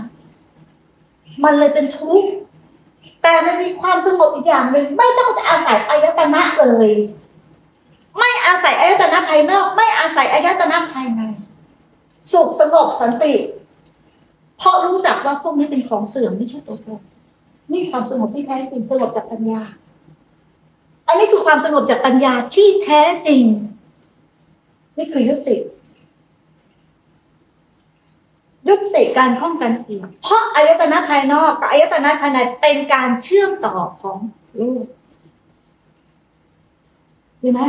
[1.44, 2.30] มันเลยเป็นทุกข์
[3.24, 6.92] แต่มันมีความสงบอีกอย่างหนึ่งไม่ต้องอาศัยอายตนะเลย
[8.18, 11.22] ไม่อาศัยอายตนะภายนอก ไม่อาศัยอายตนะภายใน
[12.32, 13.34] สุขสงบสันติ
[14.58, 17.02] เพราะรู้จักว่าพวกนี้เป็นของเสื่อมไม่ใช่ตัวตน
[17.72, 19.62] นี่ความสงบที่แท้จริงสงบจากปัญญา
[21.08, 23.44] อันนี้คือความสงบจากปัญญาที่แท้จริง
[24.98, 25.58] นี่คือยุติ
[28.68, 34.18] ยุติการข้องกันอีเพราะอายตนะภายนอกกับอายตนะภายในเป็นการเชื่อมต่อของ
[34.60, 34.86] รูป
[37.40, 37.62] เห็นไหม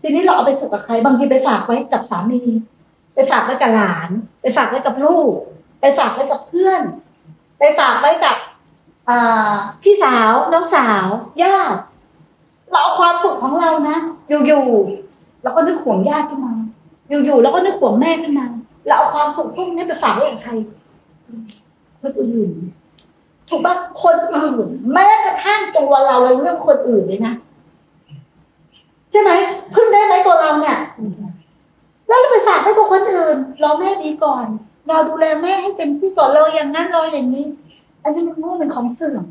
[0.00, 2.40] ทีนี้เราเอาไปสุขกับใคร บางทีไปฝากไว้กับสามี
[3.14, 5.34] ไปฝากไว้กับหลาน ไปฝากไว้กับลูก
[5.80, 6.82] ไปฝากไว้กับเพื่อน
[7.58, 8.36] ไปฝากไว้กับ
[9.82, 11.06] พี่สาวน้องสาว
[11.42, 11.80] ญาติ
[12.70, 16.51] เราเอาความสุขของเรานะอยู่ๆเราก็นึกห่วงญาติขึ้นมา
[17.24, 18.46] อยู่ๆเราก็นึกห่วงแม่ขึ้นมา
[18.88, 20.52] เราเอาความสุขพวกนี้ไปฝากไว้กับใคร
[22.02, 22.50] คนอื่น
[23.48, 27.34] ถูกปะคนอื่น แม้กระทั่งตัวเราเราเรื่องคนอื่นเลยนะ
[29.10, 29.30] ใช่ไหม
[29.74, 30.78] พึ่งได้ไหมตัวเราเนี่ย
[32.08, 34.46] แล้วเราไปฝากให้กับคนอื่นรอแม่ดีก่อน
[34.88, 37.46] เราดูแลแม่ให้เป็นที่ก่อนเราอย่างนั้นเราอย่างนี้
[38.02, 39.24] อันนี้มันรู้เป็นของเสื่อม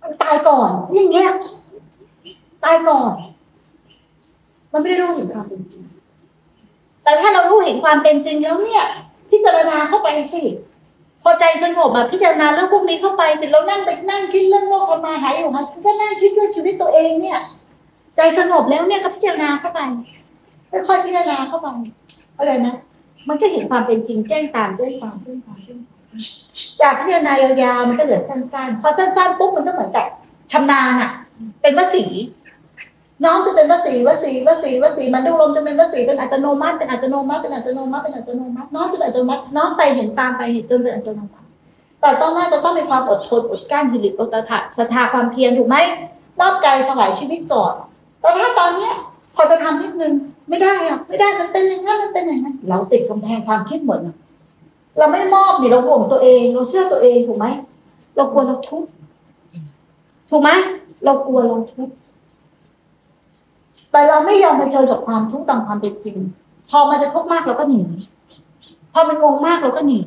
[0.00, 1.30] มันตายก่อนอย่างเงี้ย
[2.64, 3.14] ตายก่อน
[4.72, 5.84] มันไม่ได้รู้เห็นความเป็นจริง
[7.04, 8.84] แต่ถ้าเรารู้เห็นความเป็นจริงแล้วเนี่ย
[9.30, 10.42] พิจารณาเข้าไปสิ
[11.22, 17.40] พอใจสงบแบบพิจารณาเรื่องพวกนี้เข้าไปเสร็จแล้วนั่งไปนั่งคิดเรื่องโลกธรรมาหายอยู่มันก็นั่งคิดเรื่องชีวิตตัวเองเนี่ย
[18.16, 19.80] ใจสงบแล้วเนี่ยก็พิจารณาเข้าไป
[20.88, 21.68] ค่อยๆพิจารณาเข้าไป
[22.38, 22.74] อะไรนะ
[23.28, 25.98] มันก็เห็นความเป็นจริงแจ้งตามแจ้งความแจ้งความแจ้งความ
[26.80, 30.06] จากพิจารณายาวๆมันก็เหลือสั้นๆพอสั้นๆปุ๊บมันก็เหมือนกับ
[30.52, 31.10] ชำนาญอะ
[31.62, 32.04] เป็นวสี
[33.24, 41.46] น้องจะเป็นวสีวสีวสีวสีมันดูลมจะเป็นวสีเป็นอัตโนมัติเป็นอัตโนมัติเป็นอัตโนมัติเป็นอัตโนมัติน้องเป็นอัตโนมัติน้องไปเห็นตามไปเห็นจนเป็นอัตโนมัติ
[42.00, 45.76] แต่ต้องน่าจะต้องมีความอดทนอดกลั้นหิริโอตถะศรัทธาความเพียรถูกไหม
[46.40, 47.74] รอบกายถวายชีวิตก่อน
[48.20, 48.94] แต่ถ้าตอนเนี้ย
[49.34, 50.12] พอจะทำนิดนึง
[50.48, 53.98] ไม่ได้อะไม่ได้มันเป็นอย่างนั้นมันเป็นอย่างนั้นเราติดกำแพงความคิดหมด
[54.98, 57.46] เราไม่มอบนี่เราห่วงตัวเองเราเชื่อตัวเองถูกไหม
[58.16, 58.90] เรากลัวเราทุกข์
[60.30, 60.50] ถูกไหม
[61.04, 61.94] เรากลัวเราทุกข์
[63.92, 66.16] แต่เราไม่ยอมไปเจอกับความทุกข์ตามความเป็นจริง
[66.70, 67.82] พอมันจะทุกข์มากเราก็หนี
[68.94, 70.00] พอมันงงมากเราก็หนี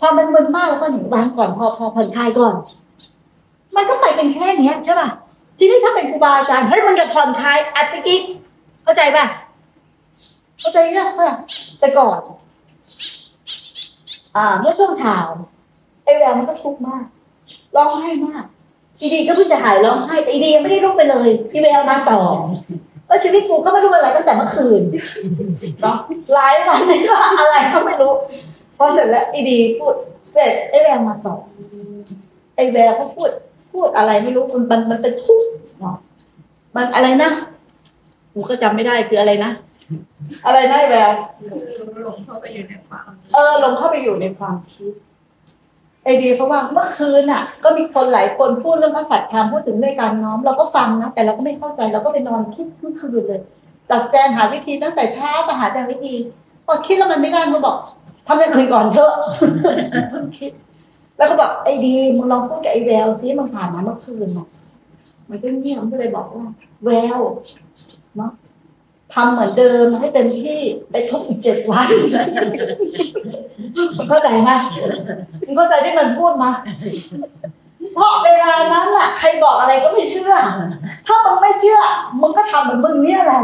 [0.00, 2.54] พอมันมึนมากเราก็หนีวางก่อนพอพอผ่อนคลายก่อน
[3.76, 5.08] มันก็ไปกันแค่เนี้ยใช่ป่ะ
[5.58, 8.22] ทีนี้ถ้าเป็นครูบาอาจารย์เฮ้ยมันจะผ่อนคลายอัดไปอีก
[8.82, 9.24] เข้าใจป่ะ
[10.60, 11.30] เข้าใจยังป่ะ
[11.80, 12.20] แต่ก่อน
[14.36, 15.16] อ่าเมื่อช่วงเช้า
[16.04, 17.04] ไอ้แววมันก็ทุกข์มาก
[17.76, 18.44] ร้องไห้มาก
[19.00, 22.20] อีดีก็เพิ่งจะหายร้องไห้แต่อีดียังไม่ได้ลุกไปเลยอีแววมาต่อ
[23.06, 24.82] แล้วชีวิตกูก็ไม่รู้อะไรตั้งแต่เมื่อคืน
[25.82, 25.98] เนาะ
[26.34, 28.12] หลายวันไม่ว่าอะไรก็ไม่รู้
[28.76, 29.94] พอเสร็จแล้วอีดีพูด
[30.32, 31.36] เสร็จไอ้แววมาต่อ
[32.56, 33.30] ไอ้แววเขาพูด
[33.72, 35.48] พูดอะไรไม่รู้มันมันมันเป็นทุกข์
[35.80, 35.96] เนาะ
[36.76, 37.30] มันอะไรนะ
[38.32, 39.50] กูก็จำไม่ได้คืออะไรนะ
[40.46, 41.10] อะไรนะไอ้แวว
[42.02, 44.92] หลงเข้าไปอยู่ในความเออลงเข้าไปอยู่ในความคิด
[46.06, 53.40] ไอเดียเพราะว่าเมื่อคืนน่ะ ก็มีคนหลายคนพูดเรื่องพระสัตธรรมพูดถึงเรื่องการน้อมเราก็ฟังนะแต่เราก็ไม่เข้าใจเราก็ไปนอนคิดทั้งคืนเลย
[53.90, 56.14] จัดแจงหาวิธีตั้งแต่เช้ามาหาแต่วิธี
[56.66, 57.76] พอคิดแล้วมันไม่ได้มันบอก
[58.26, 59.12] ทำอย่างอื่นก่อนเถอะ
[60.38, 60.52] คิด
[61.16, 64.46] แล้วก็บอกไอ้ดีมึงลองพูดกับไอ้แววซิมึงผ่านมาเมื่อคืนน่ะ
[65.28, 66.46] มันก็เงียบมันก็เลยบอกว่า
[66.84, 67.20] แวว
[68.16, 68.30] เนาะ
[69.18, 70.60] ทำเหมือนเดิมให้เต็มที่
[70.90, 71.88] ไปทุกอีกเจ็ดวัน
[73.96, 74.50] มึงเข้าใจไหม
[75.44, 76.50] มึงเข้าใจที่มันพูดมา
[77.94, 80.32] เพราะเวลานั้นแหละใครบอกอะไรก็ไม่เชื่อ
[81.06, 81.80] ถ้ามึงไม่เชื่อ
[82.20, 83.42] มึงก็ทำเหมือนมึงเนี่ยแหละ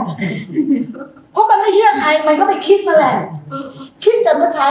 [1.32, 3.14] เพราะมันไม่เชื่อใครมันก็ไปคิดมาแหละ
[4.02, 4.66] คิดจนเมื่อเช้า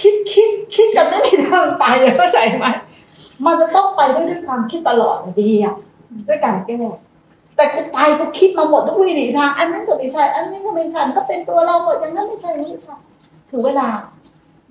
[0.00, 1.84] คิดคิด คิดจนไม่มีทางไป
[2.16, 2.66] เข้าใจไหม
[3.44, 5.74] มันจะต้องไปด้วยความคิดตลอดดีอะ
[6.28, 6.76] ด้วยการแก้
[7.58, 12.94] แต่กูไปกูคิดมาหมดทุกวิถีทางอันนั้นก็ไม่ใช่ อันนี้ก็ไม่ใช่มันก็เป็นตัวเราหมดอย่างนั้นไม่ใช่ไม่ใช่
[13.50, 13.86] ถึงเวลา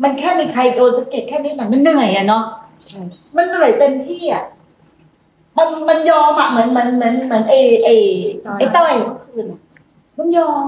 [0.04, 2.44] มันแค่มีใครโดนสะกิดแค่นี้หนังมันเหนื่อยอะเนาะ
[3.36, 4.44] มันเหนื่อยเต็มที่อะ
[5.58, 7.94] มันมันยอมอะเหมือนเหมือนเหมือนเหมือนไอ้ไอ้
[8.60, 9.62] ไอ้ต้อยเมื่อคืนอะ
[10.18, 10.66] มันยอม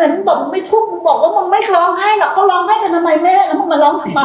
[0.00, 4.20] เหมือนบอกมึงไม่ทุกข์มึงบอกว่ามึงไม่ร้องไห้หรอกเขาร้องไห้กันทำไมแม่แล้วมึงมาร้องทำไม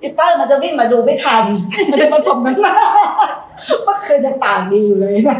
[0.00, 1.44] ไอ้ต้ยมันจะวิ่งมาดูไม่ทัน
[1.90, 2.74] มันจะผสมนั้นมา
[3.84, 5.38] เมื่อคืนยังปากดีอยู่เลยนะ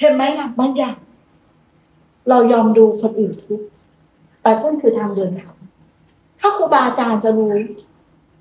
[0.00, 0.96] เห็นไหมล่ะบางอย่าง
[2.28, 3.66] เรายอมดูคนอื่นทุกข์
[4.42, 5.56] แต่ต้นคือทางเดินธรรม
[6.40, 7.52] ถ้าครูบาอาจารย์จะรู้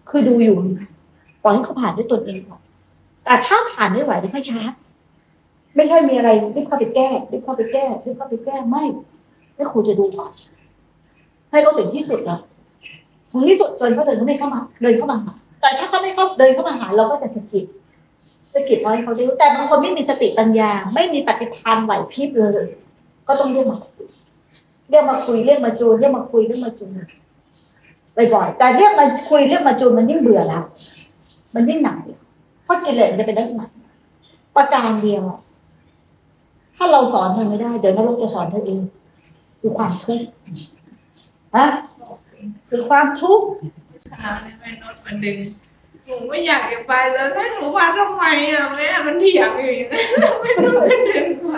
[0.09, 0.57] คือดูอยู่
[1.43, 2.61] ปล่อยให้เขาผ่านด้วยตนเองก่อน
[3.25, 4.71] แต่ถ้าผ่านไม่ไหวเดี๋ยวค่อยชาร์จ
[5.75, 8.83] ไม่ใช่มีอะไรรีบเข้าไปแก้รีบเข้าไปแก้รีบเข้าไปแก้ไม่
[9.55, 10.31] ให้ครูจะดูก่อน
[11.51, 12.39] ให้เขาถึงที่สุดแล้ว
[13.31, 17.65] ถึงที่สุดจนเขาเดินเขาไม่เข้ามา เดินเข้ามาหาแต่ถ้าเขาไม่เข้าเดินเข้ามาหาเราก็จะสะกิด
[18.53, 22.65] สะกิดไว้เขาดูแต่บางคนไม่มีสติปัญญา ไม่มีปฏิภาณไหวพริบเลย
[23.27, 23.77] ก็ต้องเรียกมา
[24.89, 26.91] เรียกมาคุยเรียกมาจูนเรียกมาคุยเรียกมาจูน
[28.33, 30.63] บ่อยๆแต่เรียกมาคุยเรียกมาจูนมันยิ่งเบื่อแล้ว
[31.55, 31.97] มันยิ่งหนัก
[32.63, 33.65] เพราะกิเลสมันจะเป็นลักษณะ
[34.55, 35.23] ประการเดียว
[36.83, 38.79] ถ้าเราสอนเธอไม่ได้ เดี๋ยวนรกจะสอนเธอเอง
[39.59, 40.27] คือความทุกข์
[41.55, 41.65] ฮะ
[42.69, 43.45] คือความทุกข์
[44.05, 45.37] เช้าเนี่ยแม่นดวันหนึ่ง
[46.05, 50.05] หนูไม่อยากจะไปแล้วแม่หนูมาทำไมอะแม่มันเถียงอยู่อย่างนั้น
[50.41, 51.55] ไม่รู้จะเดินไป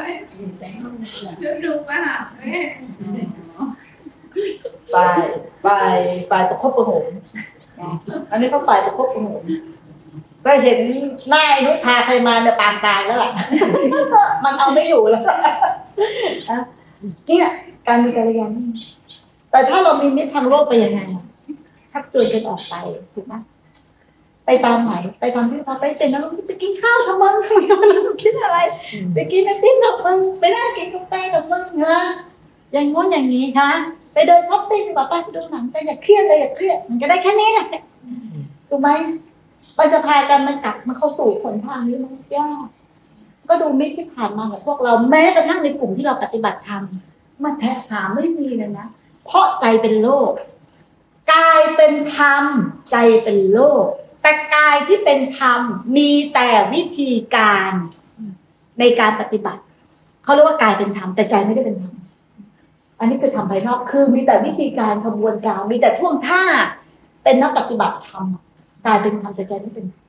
[1.40, 2.58] เดี๋ยวดูมาหาแม่
[4.94, 5.20] ฝ่าย
[5.66, 5.96] ฝ่าย
[6.30, 7.06] ฝ่ายประคบประหงม
[8.32, 9.44] อันนี้เขาฝ่ายประคบประหงม
[10.46, 10.78] ก็เห็น
[11.30, 13.32] หน้าไอ้นุชพาใครมาเนี่ยปางตายแล้วล่ะ
[14.44, 15.24] มันเอาไม่อยู่แล้ว
[16.50, 16.60] นะ
[17.28, 17.48] เนี่ย
[17.88, 18.80] การมีกัลยาณมิตร
[19.52, 21.02] แต่ถ้าเรามีมิตรทางโลกไปยังไง
[21.92, 22.76] ถ้าเกิดกันออกไป
[23.14, 23.34] ถูกไหม
[24.46, 27.34] ไปตามไหนไปตามที่เขาไปเป็นนักไปกินข้าวทำมึง
[28.06, 28.60] มึงคิดอะไร
[29.14, 31.98] ไปกินไอติมกับมึงไปนั่งกินกาแฟกับมึงนะ
[32.72, 33.70] อย่างง้นอย่างนี้นะ
[34.14, 37.68] ไปเดินช้อปปิ้งดีกว่าไปไปดูหนังกันอย่าเครียดเลยอย่าเครียดมันก็ได้แค่นี้แหละ
[38.70, 38.90] ถูกไหม
[39.78, 42.66] มันจะพากันมันกลับมาเข้าสู่ผลทางนี้มันยาก
[43.50, 46.84] ก็ดูมิตรที่ผ่านมาของพวกเราแม้กระทั่งในกลุ่มที่เราปฏิบัติธรรม
[47.44, 48.88] มันแทบหาไม่มีเลยนะ
[49.26, 50.32] เพราะใจเป็นโลก
[51.34, 52.44] กายเป็นธรรม
[52.92, 53.86] ใจเป็นโลก
[54.22, 55.60] แต่กายที่เป็นธรรม
[55.98, 57.72] มีแต่วิธีการ
[58.80, 59.62] ในการปฏิบัติ
[60.24, 61.96] เขาเรียกว่ากายเป็นธรรมแต่ใจไม่ได้เป็นธรรม
[63.00, 66.44] อันนี้คือทำภายนอกคือมีแต่วิธีการขบวนการมีแต่ท่วงท่า
[67.24, 68.26] เป็นนักปฏิบัติธรรม
[68.86, 70.04] กายเป็นธรรมแต่ใจไม่เป็นธรรม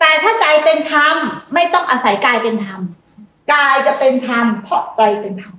[0.00, 1.14] แต่ถ้าใจเป็นธรรม
[1.54, 2.80] ไม่ต้องอาศัยกายเป็นธรรม
[3.52, 5.56] กายจะเป็นธรรมเพราะใจเป็นธรรม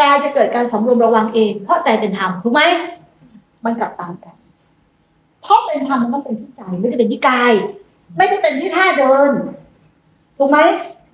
[0.00, 2.62] กายจะเกิดการสำรวมระวังเอง เพราะใจเป็นธรรมถูกไหม
[3.64, 4.36] มันกลับตามกัน
[5.42, 7.52] เพราะเป็นธรรมมันต้องเป็นที่ใจไม่ได้เป็นที่กาย
[8.16, 9.30] ไม่ได้เป็นที่ท่าเดิน
[10.38, 10.58] ถูกไหม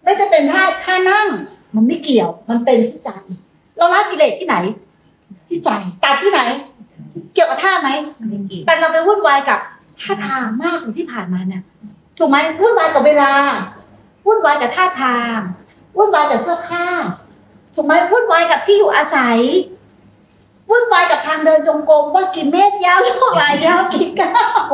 [0.05, 1.27] ไม่ได้เป็นท่าท่านั่ง
[1.75, 3.11] มันไม่เกี่ยว มันเป็นที่ใจ
[3.77, 4.57] เราละกิเลสที่ไหน
[5.49, 5.71] ที่ใจ
[6.05, 6.41] ตัดที่ไหน
[7.35, 7.91] เกี่ยวกับท่าไหม
[8.67, 9.61] แต่เราไปวุ่นวายกับ
[10.03, 11.63] ท่าทางมากกว่าที่ผ่านมาเนี่ย
[12.19, 13.33] ถูกไหมวุ่นวายกับเวลา
[14.27, 15.39] วุ่นวายกับท่าทาง
[15.97, 16.87] วุ่นวายกับเสื้อผ้า
[17.75, 19.39] ถูกไหมวุ่นวายกับที่อยู่อาศัย
[20.71, 24.73] วุ่นวายกับทางเดินจงกรมว่ากี่เมตรยาวเท่าไหร่ยาวกี่ก้าว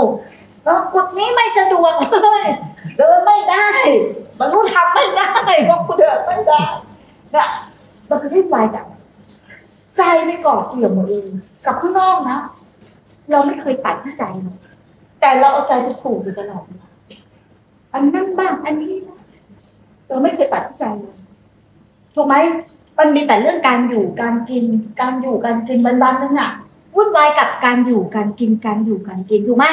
[0.65, 2.47] เรากุดนี้ไม่สะดวกเลย
[2.97, 3.69] เดินไม่ได้
[4.39, 5.31] บรรลุธรรมไม่ได้
[5.65, 6.63] เพราะกูเดินไม่ได้
[7.33, 7.49] เนี่ย
[8.09, 8.87] มันคือที่วายกับ
[9.97, 11.27] ใจไม่ก่อเกี่ยวหมดเลย
[11.67, 12.39] กับข้างนอกนะ
[13.31, 14.57] เราไม่เคยตัดที่ใจเลย
[15.21, 16.63] แต่เราเอาใจไปผูกอยู่ตลอด
[17.93, 18.95] อันนั้นบ้างอันนี้
[20.09, 21.17] เราไม่เคยตัดใจเลย
[22.15, 22.35] ถูกไหม
[22.99, 24.65] มันมีแต่เรื่องการอยู่การกิน
[25.01, 26.51] การอยู่การกินวันวันนึงอะ
[26.97, 29.67] วุ่นวายกับการอยู่การกินการอยู่การกินถูกไหม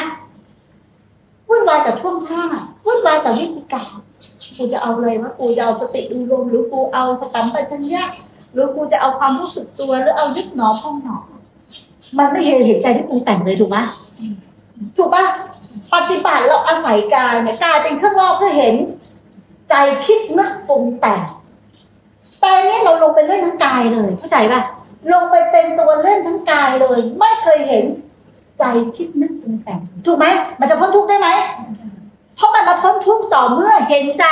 [1.50, 2.44] วุ่นวายกับท่วงท่า
[2.86, 3.90] วุ่นวายกับวิธีการ
[4.58, 8.04] กูจะเอาอะไรวะกูจะเอาสติดูลมหรือกูเอาสตัมปัญญะ
[8.54, 11.18] หรือกูจะเอาความรู้สึกตัวหรือเอายึดหนอพองหนอ
[12.18, 13.78] มันไม่เห็นเห็นใจที่ปรุงแต่งเลยถูกไหม
[14.98, 15.24] ถูกปะ
[15.94, 18.76] ปฏิบัติเราอาศัยกายเนี่ยกายเป็นเครื่องรอบเพื่อเห็น
[19.70, 19.74] ใจ
[20.06, 21.22] คิดนึกปรุงแต่ง
[22.42, 24.62] แต่เนี่ยเราลงไปเล่นทั้งกายเลยเข้าใจปะ
[25.14, 27.86] ลงไปเป็นตัวเล่นทั้งกายเลย ไม่เคยเห็น
[28.60, 28.64] ใจ
[28.98, 30.26] คิดนึกปรุงแต่งถูกไหม
[30.60, 31.30] มันจะพ้นทุกข์ได้ไหม
[32.36, 34.26] เพราะมันมาพ้นทุกข์ต่อเมื่อเห็นใจ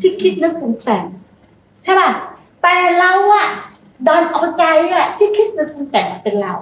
[0.00, 1.04] ที่คิดนึกปรุงแต่ง
[1.84, 2.10] ใช่ป่ะ
[2.62, 3.46] แต่เราอะ
[4.06, 6.54] ดันเอาใจอะที่คิดนึกปรุงแต่งเป็นเรา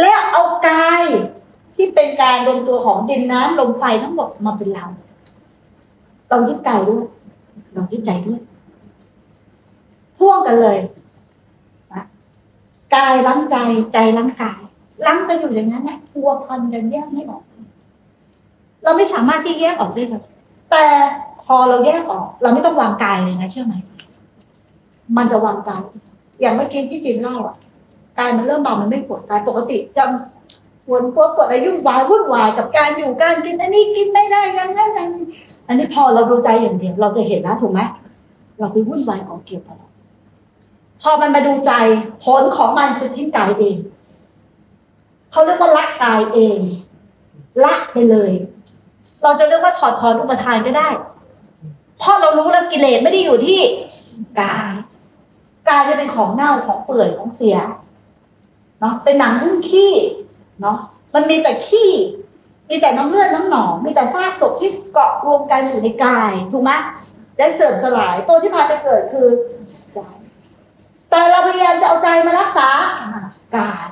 [0.00, 1.02] แล้วเอากาย
[1.78, 4.86] ที่เป็นการรวมตัวของดินน้ำลมไฟทั้งหมดมาเป็นเรา
[6.28, 7.04] เรายึดกายด้วย
[7.74, 8.40] เรายึดใจด้วย
[10.18, 10.78] พ่วงกันเลย
[12.94, 13.56] กายล้างใจ
[13.92, 14.60] ใจล้างกาย
[15.06, 17.42] ล้างกันอยู่อย่างนั้นเนี่ยพัวพันกันแยกไม่ออก
[18.82, 20.24] เราไม่สามารถที่แยกออกได้เลย
[20.70, 20.84] แต่
[21.44, 23.74] พอเราแยกออก เราไม่ต้องวางกายเลยนะเชื่อไหม
[25.16, 25.82] มันจะวางกาย
[26.40, 27.56] อย่างเมื่อกี้ที่จินเล่าอะ
[28.18, 30.37] กายมันเริ่มเบามันไม่ปวดกายปกติจำ
[30.92, 35.26] วดปวดปวดอะไรยุ่งวายวุ่นวายกับการอยู่การกินอันนี้กินไม่ได้ยังนั้นอย่างนี้
[35.68, 37.80] อันนี้พอเราดูใจอย่างเดียวเราจะเห็นนะถูกไหม
[38.58, 39.88] เราไปวุ่นวายของเกี่ยวกับเรา
[41.02, 41.72] พอมันมาดูใจ
[42.24, 43.76] ผลของมันคือทิ้งกายเอง
[45.30, 46.58] เขาเรียกว่าละกายเอง
[47.64, 48.32] ละไปเลย
[49.22, 50.88] เราจะเรียกว่าถอดถอนอุปทานก็ได้
[51.98, 53.60] เพราะเรารู้แล้วกิเลสไม่ได้อยู่ที่
[54.40, 54.72] กาย
[55.68, 57.56] กายจะเป็นของเน่าของเปื่อยของเสีย
[58.80, 59.92] เนาะเป็นหนังหุ้มขี้
[60.62, 60.78] เนาะ
[61.14, 61.90] มันมีแต่ขี้
[62.70, 66.72] มีแต่น้ำเลือดน้ำหนอง มีแต่ซากศพที่เกาะรวมกันอยู่ในกายถูกไหม
[67.38, 69.28] ได้เสื่อมสลายตัวที่พาไปเกิดคือ
[69.94, 69.98] ใจ
[71.10, 72.68] แต่เราพยายามจะเอาใจมารักษา
[73.56, 73.86] กาย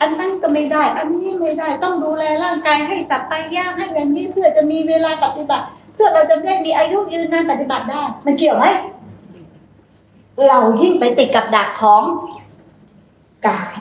[0.00, 8.66] อันนั้นก็ไม่ได้ อันนี้ไม่ได้ ต้องดูแลร่างกายให้สับไปย่างให้อย่างนี้เพื่อจะมีเวลาปฏิบัติ เพื่อเราจะได้มีอายุยืนนานปฏิบัติได้ มันเกี่ยวไหม
[10.48, 12.02] เรายิ่งไปติดกับดักของ
[13.48, 13.74] กาย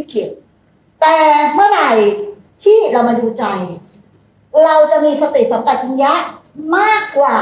[0.00, 0.32] ไม่เกี่ยว
[1.00, 1.16] แต่
[1.54, 1.90] เมื่อไหร่
[2.64, 3.44] ที่เรามาดูใจ
[4.64, 6.12] เราจะมีสติสัมปชัญญะ
[6.76, 7.36] มากกว่า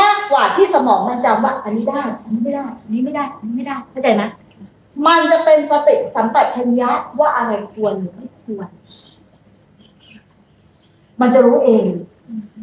[0.00, 4.22] มากกว่าที่สมองมันจำว่า อันนี้ได้ อันนี้ไม่ได้ อันนี้ไม่ได้ อันนี้ไม่ได้เข้าใจไหม
[5.06, 8.68] มันจะเป็นสติสัมปชัญญะว่าอะไรควรหรือไม่ควร
[11.20, 11.86] มันจะรู้เอง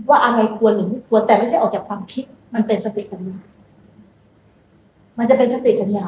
[0.10, 3.38] ว่าอะไรควรหรือไม่ควร แต่ไม่ใช่ออกจากความคิด มันเป็นสติปัญญา
[5.18, 6.08] มันจะเป็นสติปัญญา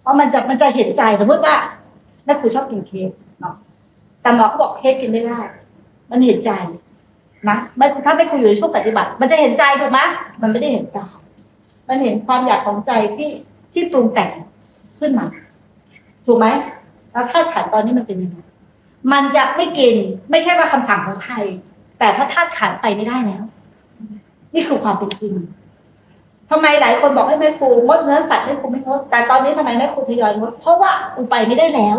[0.00, 1.56] เพราะมันจะมันจะเห็นใจสมมติว่า
[2.28, 3.10] แม่ครูชอบกินเค้ก
[3.40, 3.54] เนาะ
[4.22, 5.38] แต่หมอเขาบอกเค้กกินไม่ได้
[6.10, 6.50] มันเห็นใจ
[7.48, 10.00] นะไม่ถ้าไม่คุยอยู่ในช่วงปฏิบัติ มันจะเห็นใจถูกไหม
[10.42, 11.16] มันไม่ได้เห็นกาย
[11.88, 13.30] มันเห็นความอยากของใจที่
[13.72, 14.30] ที่ปรุงแต่ง
[14.98, 15.26] ขึ้นมา
[16.26, 16.46] ถูกไหม
[17.12, 18.38] แล้วธาตุขันตอนนี้มันเป็นยังไง
[19.12, 19.94] มันจะไม่กิน
[20.30, 21.34] ไม่ใช่ว่าคำสั่งของใคร
[21.98, 23.42] แต่พระธาตุขันไปไม่ได้แล้ว
[24.54, 25.34] นี่คือความเป็นจริง
[26.50, 31.96] ทำไมหลายคนบอกให้แม่ครูงดเนื้อสัตว์แม่ครูไม่งดแต่ตอนนี้ทำไมแม่ครูทยอยงดเพราะว่าอุไปไม่ได้แล้ว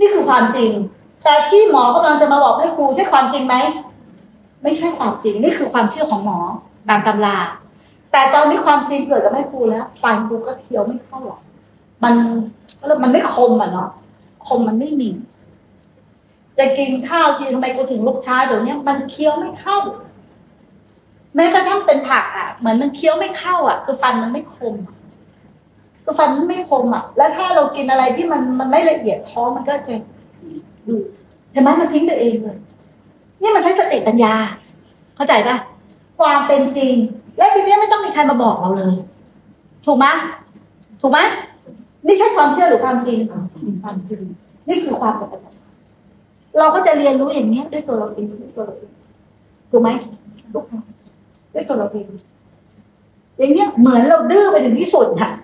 [0.00, 0.70] นี่คือความจริง
[1.24, 3.56] แต่ที่หมอกำลังจะมาบอกให้ครูใช่ความจริงไหม
[4.62, 6.38] ไม่ใช่ความจริง นี่คือความเชื่อของหมอ
[6.88, 7.36] ตามตำรา
[8.12, 11.40] แต่ตอนนี้ความจริงเกิดกับแม่ครูแล้วฟันครูก็เคี้ยวไม่เข้าหรอก
[12.04, 12.14] มัน
[13.02, 13.88] มันไม่คมอะเนาะ
[14.46, 15.10] คมมันไม่มี
[16.58, 19.78] จะกินข้าวทีทำไมกูถึงลุกช้าเดี๋ยวนี้มันเคี้ยวไม่เข้า
[21.34, 24.95] แม้กระทั่งเป็นผักอะเหมือนมันเคี้ยวไม่เข้าอะ คือฟันมันไม่คมอะ
[26.18, 29.94] ฟันมันไม่คมอะ แล้วถ้าเรากินอะไรที่มันมันไม่ละเอียดท้องมันก็จะ
[30.86, 30.94] ดู
[31.52, 32.58] เห็นไหมมันทิ้งตัวเองเลย
[33.42, 34.34] นี่มันใช้สติปัญญา
[35.16, 35.56] เข้าใจปะ
[36.18, 36.94] ความเป็นจริง
[37.38, 38.94] และทีนี้ไม่ต้องมีใครมาบอกเราเลย
[39.86, 40.06] ถูกไหม
[41.00, 41.18] ถูกไหม
[42.06, 43.18] นี่ใช่ความเชื่อหรือความจริง
[43.84, 44.22] ความจริง
[44.68, 45.50] นี่คือความปกติ
[46.58, 48.90] เราก็จะเรียนรู้อย่างนี้ยด้วยตัวเราเองด้วยตัวเราเอง
[49.70, 49.88] ถูกไหม
[50.54, 50.82] ทุกครั้ง
[51.54, 52.06] ด้วยตัวเราเอง
[53.38, 55.38] อย่างเนี้ยเหมือนเราดื้อไปถึงที่สุดค่ะนะ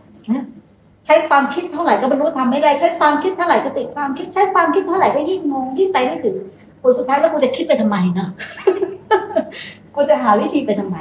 [1.06, 6.36] ใช้ความคิดเท่าไหร่ก็ไม่รู้ทำไม่ได้ ใช้ความคิดเท่าไหร่ก็ติดความคิด ใช้ความคิดเท่าไหร่ก็ยิ่งงงยิ่งไปไม่ถึง
[6.82, 8.30] ผลสุดท้ายแล้วกูจะคิดไปทำไมเนาะ
[9.94, 10.96] กูจะหาวิธีไปทำไม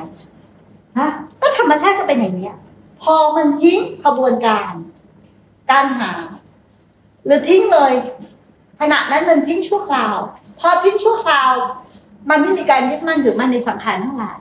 [0.97, 1.09] ฮะ
[1.41, 2.55] ก็ธรรมชาติก็เป็นอย่างเนี้ย
[3.03, 4.73] พอมันทิ้งขบวนการ
[5.71, 6.11] การหา
[7.25, 7.93] หรือทิ้งเลย
[8.81, 10.17] ขณะนั้นมันทิ้งชั่วคราว
[10.59, 11.51] พอทิ้งชั่วคราว
[12.29, 14.37] มันไม่มีการยึดมั่นถือมั่นในสังขารทั้งหลาย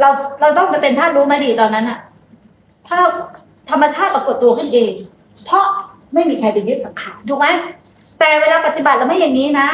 [0.00, 1.98] เราเราต้องไปเป็นท่ารู้ไหมดีตอนนั้นอะ
[2.88, 2.98] ถ้า
[3.70, 4.92] ธรรมชาติปรากฏตัวขึ้นเอง
[5.44, 5.66] เพราะ
[6.14, 7.46] ไม่มีใครไปยึดสังขารถูกไหม
[8.18, 9.68] แต่เวลาปฏิบัติเราไม่อย่างนี้นะ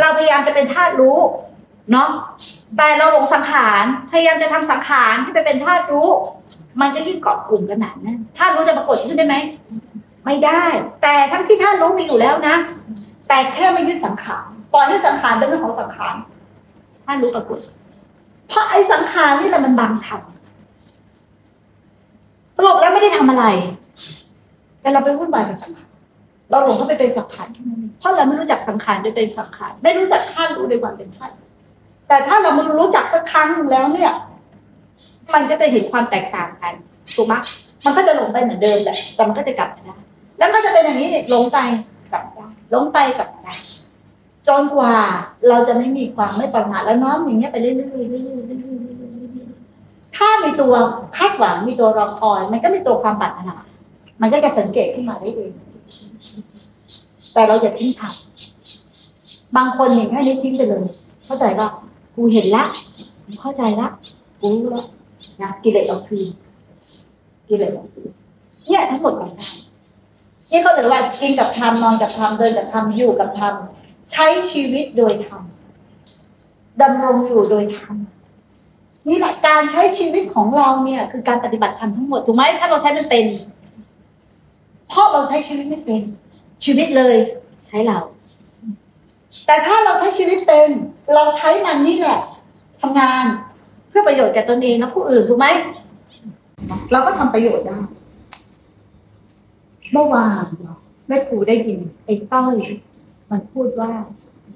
[0.00, 1.18] เราพยายามจะเป็นธาตุรู้
[1.92, 2.10] เนาะ
[2.76, 6.08] แต่เราหลงสังขารพยายามจะทำสังขารที่ไปเป็นธาตุรู้
[6.80, 9.36] มันก็ยิ่งเกาะกลุ่มกันหนาแน่นธาตุรู้จะปรากฏขึ้นได้ไหม
[10.24, 10.62] ไม่ได้
[11.02, 12.56] แต่ทั้งที่ธาตุรู้มีอยู่แล้วนะ
[13.28, 16.14] แต่แค่ไม่ยึดสังขารปล่อยให้สังขารเป็นเรื่องของสังขาร
[17.04, 17.58] ธาตุรู้ปรากฏ
[18.48, 20.39] เพราะไอ้สังขารนี่แหละมันบังทำ
[22.60, 23.44] สรุปแล้วไม่ได้ทำอะไร
[24.80, 25.90] แต่เราไปวุ่นวายกับสังขาร
[26.50, 27.48] เราหลงเข้าไปเป็นสังขาร
[27.98, 31.34] เพราะเราไม่รู้จักสังขารโดยเป็นสังขารไม่รู้จักธาตุรู้โดยความเป็นธาตุ
[32.08, 34.12] แต่ถ้าเรามารู้จักสักครั้งแล้วเนี่ย
[35.34, 36.74] มันก็จะเห็นความแตกต่างกัน
[37.14, 37.34] ถูกไหม
[37.84, 39.96] มันก็จะหลงไปเหมือนเดิมแหละแต่มันก็จะกลับมาได้
[40.38, 41.58] แล้วก็จะเป็นอย่างนี้เนี่ยหลงไป
[42.12, 43.56] กลับได้หลงไปกลับมาได้
[44.48, 44.94] จนกว่า
[45.48, 48.79] เราจะไม่มีความไม่ประมาทแล้วน้อมอย่างเงี้ยไปเรื่อยๆเรื่อยๆเรื่อยๆเรื่อยๆเรื่อยๆ
[50.20, 50.74] ถ้ามีตัว
[51.16, 53.56] คาดหวังมีตัวรอคอย มันก็มีตัวความปรารถนา
[54.20, 55.52] มันก็จะสังเกตขึ้นมาได้เอง
[57.34, 60.84] แต่เราอย่าทิ้งทำบางคนเห็นแค่นี้ทิ้งไปเลย
[61.26, 61.68] เข้าใจป่ะ
[62.14, 62.64] กูเห็นละ
[63.24, 63.88] กูเข้าใจละ
[64.40, 64.86] กูรู้แล้ว
[65.42, 66.28] นะกิเลสเอาคืน
[67.48, 68.10] กิเลสเอาคืน
[68.66, 69.54] เนี่ยทั้งหมดของการ
[70.50, 73.54] นี่เขาเรียว่ากินกับธรรมนอนกับธรรมเดินกับธรรมอยู่กับธรรม
[74.12, 75.42] ใช้ชีวิตโดยธรรม
[76.82, 77.94] ดำรงอยู่โดยธรรม
[79.10, 83.24] นี่แหละการใช้ชีวิตของเราเนี่ยคือการปฏิบัติธรรมทั้งหมดถูกไหมถ้าเราใช้ไม่เป็น
[84.88, 86.02] เพราะเราใช้ชีวิตไม่เป็น
[86.64, 87.16] ชีวิตเลย
[87.68, 87.98] ใช้เรา
[89.46, 90.68] แต่ถ้าเราใช้ชีวิตเป็น
[91.14, 92.20] เราใช้มันนี่แหละ
[92.80, 93.24] ทำงาน
[93.88, 95.46] เพื่อประโยชน์แก่ตนเองและผู้อื่นถูกไหม
[96.92, 97.78] เราก็ทำประโยชน์ได้
[99.92, 100.46] เมื่อวาน
[101.08, 102.54] แม่ครูได้ยินไอ้ต้อย
[103.30, 103.90] มันพูดว่า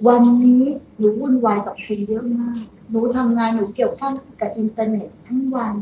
[0.06, 0.62] วันนี้
[0.96, 5.74] หนูวุ่นวายกับคนเยอะมาก หนูทำงานหนูเกี่ยวข้องกับอินเทอร์เน็ตทั้งวัน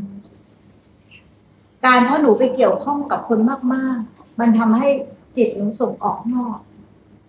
[1.84, 3.38] การเพราะหนูไปเกี่ยวข้องกับคน
[3.74, 4.88] มาก ๆ มันทำให้
[5.36, 6.58] จิตหนูส่งออกนอก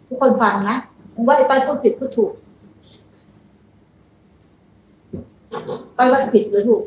[0.07, 0.77] ทุกคนฟังนะ
[1.13, 2.31] ผมว่าไอ้ป้ายพูดผิดพูดถูก
[5.97, 6.83] ป้ายว่าผิดหรือถูก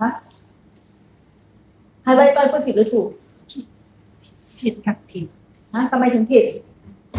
[0.00, 0.10] ฮะ
[2.02, 3.08] ให้ป้ายป้ายพูดผิดหรือถูก
[4.60, 5.26] ผิดกับผิด
[5.74, 6.44] ฮะทำไมถึงผิด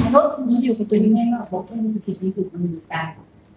[0.06, 3.08] มนุษย์มันอยู่กับตัวนี้ไม่ว่าบอกว่ามันผิดนี่คือมันมีตาย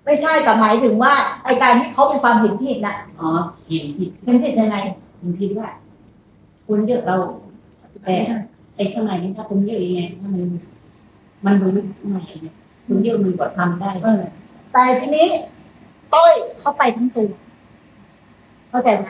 [0.05, 1.13] ไม่ใช่แต่หมายถึงว่า
[1.45, 3.29] ไอการที่เขามีความเห็นผิดน่ะอ๋อ
[3.69, 4.77] เห็นผิดเห็นผิดยังไง
[5.23, 5.69] มันคิดว่า
[6.67, 7.17] คนเยอะเรา
[8.05, 8.15] แต่
[8.77, 10.45] ไอ้ข้างในนี่ถ้าคนเยอะยังไงถ้ามัน
[11.45, 11.71] มันรู้
[12.11, 12.55] ไม่เนี่ย
[12.87, 14.23] คนเยอะมันก็ทำได้เออ
[14.73, 15.29] แต่ทีนี้
[16.15, 17.31] ต้อยเข้าไปทั้งตัว
[18.71, 19.07] เข้าใจไหม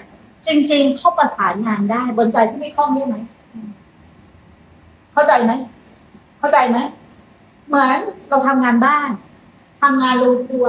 [0.47, 3.17] จริง ๆ เข้าประสานงานได้ บนใจที่ไม่คล่องได้ไหม
[5.13, 5.53] เข้าใจไหม
[6.39, 6.79] เข้าใจไหม
[7.67, 7.99] เหมือน
[8.29, 9.09] เราทำงานบ้าน
[9.83, 10.67] ทำงานลงตัว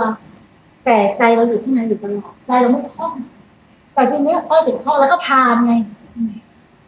[0.86, 3.14] แต่ใจเราอยู่ที่ไหนอยู่ตลอดใจเราไม่คล่อง
[3.94, 5.74] แต่ทีนี้ยต้อยถึงคล่องแล้วก็พานไง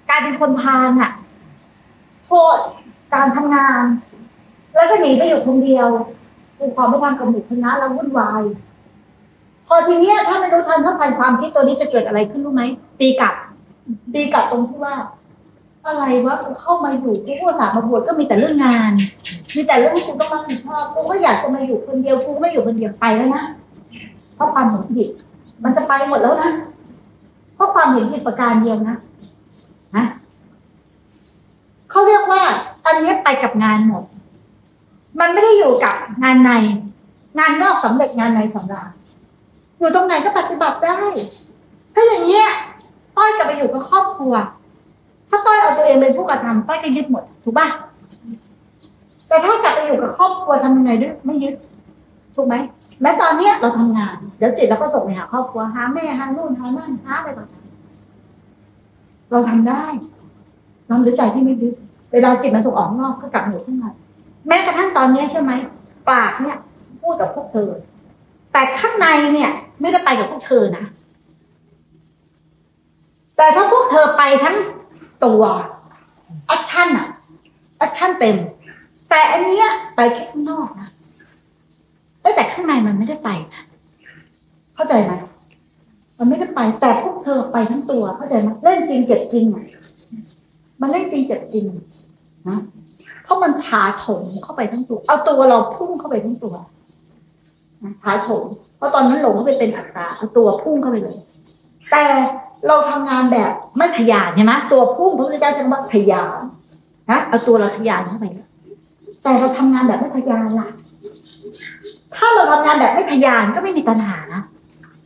[0.10, 1.12] กลายเป็นคนพานอะ
[2.26, 2.58] โทษ
[3.14, 3.84] การทำงาน
[4.76, 5.88] แล้วก็หนีไปอยู่คนเดียว
[6.58, 8.44] คือความไม่ทำกับหมู่คณะแล้ววุ่นวาย
[9.68, 12.64] พอทีเนี้ยถ้าไม่รู้ทันเท่าทันความคิดตัวนี้จะเกิดอะไรขึ้นรู้ไหม
[13.00, 13.34] ตีกลับ
[14.14, 14.96] ตีกลับตรงที่ว่า
[15.88, 18.92] อะไรวะกูเข้ามาอยู่กูก็สามาบวชก็มีแต่เรื่องงาน
[19.56, 23.44] มีแต่เรื่องที่กูต้องรับผิดชอบกูก็อยากจะมาอยู่คนเดียวกูไม่อยู่คนเดียวไปแล้วนะ
[24.36, 25.10] เพราะความเห็นผิด
[25.64, 26.52] มันจะไปหมดแล้วนะ
[27.56, 28.98] เพราะความเห็นผิดประการเดียวนะ
[29.96, 30.06] ฮะ
[31.90, 32.42] เขาเรียกว่า
[32.86, 34.04] อันนี้ไปกับงานหมด
[35.20, 36.52] มันไม่ได้อยู่กับงานใน
[37.40, 38.90] งานนอกสำเร็จงานในสำราญ
[39.80, 40.98] อยู่ตรงไหนก็ปฏิบัติได้
[41.94, 42.48] ถ้าอย่างเงี้ย
[43.16, 44.34] ต้อยจะไปอยู่กับครอบครัว
[45.30, 47.68] ถ้าต้อยเอาตัวเองเป็นผู้กระทำต้อยก็ยึดหมด ถูกป่ะ
[49.28, 51.54] แต่ถ้ากลับไปอยู่กับครอบครัวทำยังไงด้วยไม่ยึด
[52.36, 52.56] ถูกไหม
[53.02, 59.84] แม้ตอนเนี้ยเราทำงาน เดี๋ยวจิตเราก็ส่งไปหาครอบครัวหาแม่หานู่นหานั่นหาอะไรต่างๆเราทำได้
[60.90, 61.74] ทำด้วยใจที่ไม่ยึด
[62.12, 63.86] เวลาจิตมันส่งออกข้างนอกก็กลับมาอยู่ข้างใน
[64.48, 65.52] แม้กระทั่งตอนนี้ใช่ไหม
[66.10, 66.58] ปากเนี่ย
[67.02, 67.70] พูดกับพวกเธอ
[68.52, 69.52] แต่ข้างในเนี่ย
[69.82, 70.86] ไม่ได้ไปกับพวกเธอนะ
[73.38, 74.56] แต่ถ้าพวกเธอไปทั้ง
[75.24, 75.42] ตัว
[76.48, 77.08] action อะ
[77.78, 78.36] action เต็ม
[79.10, 80.90] แต่อันเนี้ยไปแค่ข้างนอกนะ
[82.36, 83.64] แต่ข้างในมันไม่ได้ไปนะ
[84.76, 85.12] เข้าใจไหม
[86.18, 89.66] มันไม่ได้ไป แต่พวกเธอไปทั้งตัว เข้าใจไหมเล่นจริงเจ็บจริงอะ
[90.82, 91.66] มันเล่นจริงเจ็บจริง
[92.50, 92.58] นะ
[93.24, 96.56] เพราะมันถาถมเข้าไปทั้งตัว เอาตัวเราพุ่งเข้าไปทั้งตัว
[98.04, 98.44] ถาถม
[98.78, 101.18] เพราะตอนนั้นหลงเข้าไปเป็นอัตราเอาตัวพุ่งเข้าไปเลย
[101.92, 102.04] แต่
[102.68, 106.40] เราทำงานแบบไม่ทะยานใช่ไหมตัวพุ่งพระพุทธเจ้าจะว่าทะยาน
[107.10, 108.26] นะเอาตัวเราทะยานเข้าไป
[109.24, 110.68] แต่เราทำงานแบบไม่ทะยานล่ะ
[112.16, 114.42] ถ้าเราทำงานแบบไม่ทะยานก็ไม่มีปัญหานะ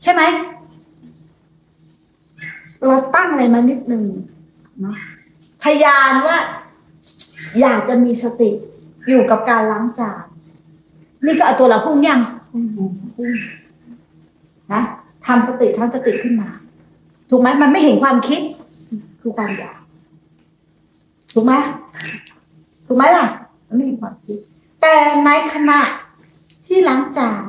[0.03, 0.21] ใช่ไหม
[2.85, 4.03] เราตั้งอะไรมานิดนึง
[4.81, 4.95] เนาะ
[5.63, 6.37] ทะยานว่า
[7.61, 8.49] อยากจะมีสติ
[9.07, 10.23] อยู่กับการล้างจาน
[11.25, 12.19] นี่ก็เอาตัวเราพุ่งยัง
[14.73, 14.81] นะ
[15.25, 16.49] ทำสติทำสติขึ้นมา
[17.29, 18.41] ถูกไหมมันไม่เห็นความคิด
[19.21, 19.79] คือความอยาก
[21.33, 21.53] ถูกไหม
[22.87, 23.25] ถูกไหมล่ะ
[23.67, 24.39] มันไม่เห็นความคิด
[24.81, 25.81] แต่ในขณะ
[26.67, 27.41] ที่ล้างจาน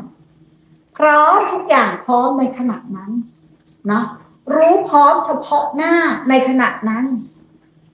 [0.96, 3.10] พร้อมทุกอย่างพร้อมในขณะนั้น
[3.86, 4.04] เนาะ
[4.54, 5.94] รู้พร้อมเฉพาะหน้า
[6.28, 7.04] ในขณะนั้น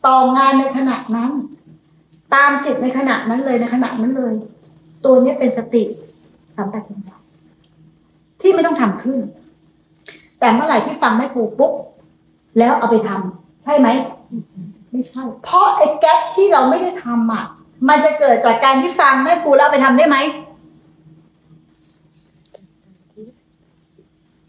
[0.07, 1.31] ต่องานในขณะนั้น
[2.35, 4.35] ตามจิตในขณะนั้นเลยในขณะนั้นเลย
[5.05, 5.85] ตัวนี้เป็นสติ
[6.57, 7.17] สัมปชัญญะ
[8.41, 9.19] ที่ไม่ต้องทำขึ้น
[10.41, 11.73] แต่เมื่อไหร่ที่ฟังไม่ถูกปุ๊บ
[12.59, 13.89] แล้วเอาไปทำใช่ไหม
[14.91, 17.45] ไม่ใช่ เพราะไอ้แก๊ปที่เราไม่ได้ทำอะ
[17.89, 20.17] มันจะเกิดจากการที่ฟังแม่ครูแล้วเอาไปทำได้ไหม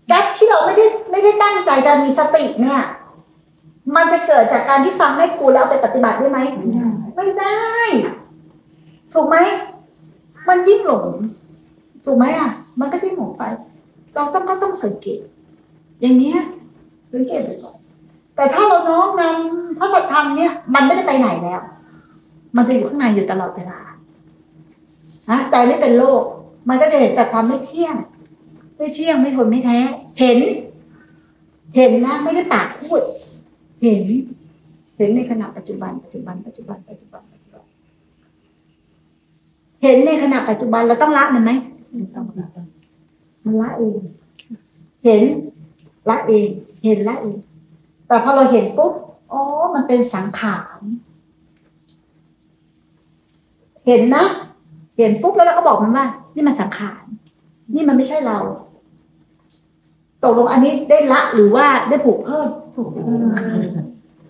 [0.07, 2.81] แก๊ปที่เราไม่ได้ไม่ได้ตั้งใจจะมีสติเนี่ย
[3.95, 6.39] มันจะเกิดจากการที่ฟังแม่ครูแล้วเอาไปปฏิบัติได้ไหม
[7.15, 7.57] ไม่ได้
[9.13, 9.37] ถูกไหม
[10.49, 11.07] มันยิ่งหลง
[12.05, 13.43] ถูกไหมอะ มันก็ยิ่งหลงไป
[14.13, 15.19] เราต้องก็ต้องสังเกต
[16.01, 16.39] อย่างเนี้ย
[17.13, 17.77] สังเกตไปก่อน
[18.35, 21.61] แต่ถ้าเราน้อมนำพระสัทธรรมเนี่ย มันไม่ได้ไปไหนแล้ว
[22.55, 23.79] มันจะอยู่ข้างในอยู่ตลอดเวลา
[25.29, 26.21] นะใจไม่เป็นโลก
[26.69, 27.95] มันก็จะเห็นแต่ความไม่เที่ยง
[28.77, 29.79] ไม่เที่ยงไม่ทนไม่แท้
[30.19, 30.39] เห็น
[31.75, 33.01] เห็นนะไม่ได้ปากพูด
[33.83, 34.03] เห็น
[34.97, 37.63] เห็นในขณะปัจจุบันปัจจุบันปัจจุบันปัจจุบันปัจจุบัน
[39.83, 41.51] เห็นในขณะปัจจุบันเราต้องละมันไหม
[42.15, 42.47] ต้องละ
[43.45, 43.99] มันละเอง
[45.05, 45.23] เห็น
[46.09, 46.49] ละเอง
[46.83, 47.37] เห็นละเอง
[48.07, 48.93] แต่พอเราเห็นปุ๊บ
[49.31, 49.41] อ๋อ
[49.75, 50.79] มันเป็นสังขาร
[53.85, 54.25] เห็นนะ
[54.97, 56.05] เห็นปุ๊บแล้วเราก็บอกมันว่า
[56.35, 57.03] นี่มันสังขาร
[57.75, 58.37] นี่มันไม่ใช่เรา
[60.23, 63.19] ตกลงอันนี้ได้ละหรือว่าได้ผูกเพิ่มผูกเพิ่ม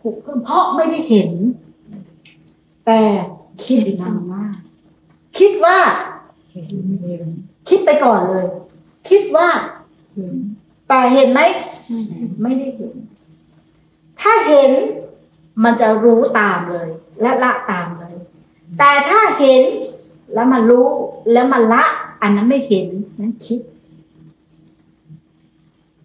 [0.02, 1.32] ผูกเพิ่มเพราะไม่ได้เห็น
[2.86, 3.00] แต่
[3.64, 4.46] คิดนำว่า
[5.38, 5.78] คิดว่า
[7.70, 8.46] คิดไปก่อนเลย
[9.10, 9.48] คิดว่า
[10.14, 10.36] เห็น
[10.88, 11.42] แต่เห็นไหม
[12.42, 12.94] ไม่ได้เห็น
[14.22, 14.72] ถ้าเห็น
[15.64, 16.90] มันจะรู้ตามเลย
[17.22, 18.16] และละตามเลย
[18.80, 19.64] แต่ถ้าเห็น
[20.34, 20.86] แล้วมันรู้
[21.34, 21.84] แล้วมันละ
[22.22, 22.86] อันนั้นไม่เห็น
[23.20, 23.60] นั้นคิด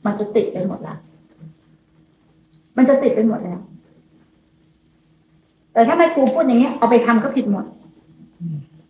[0.04, 0.96] มันจะติดไปหมดละ
[2.76, 3.60] มันจะติดไปหมดแล้ว
[5.72, 7.64] แต่ถ้าไม่ครูพูดอย่างเงี้ยเอาไปทำก็ผิดหมด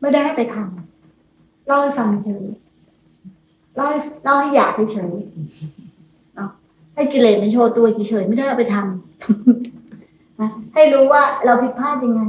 [0.01, 2.45] ไม่ได้ให้ไปทำเล่าให้ฟังเฉย
[3.77, 12.23] เล่าให้เล่าให้อยากเฉยๆให้กิเลสมันโชว์ตัวเฉยๆไม่ได้เอาไปทำให้รู้ว่าเราผิดพลาดยังไง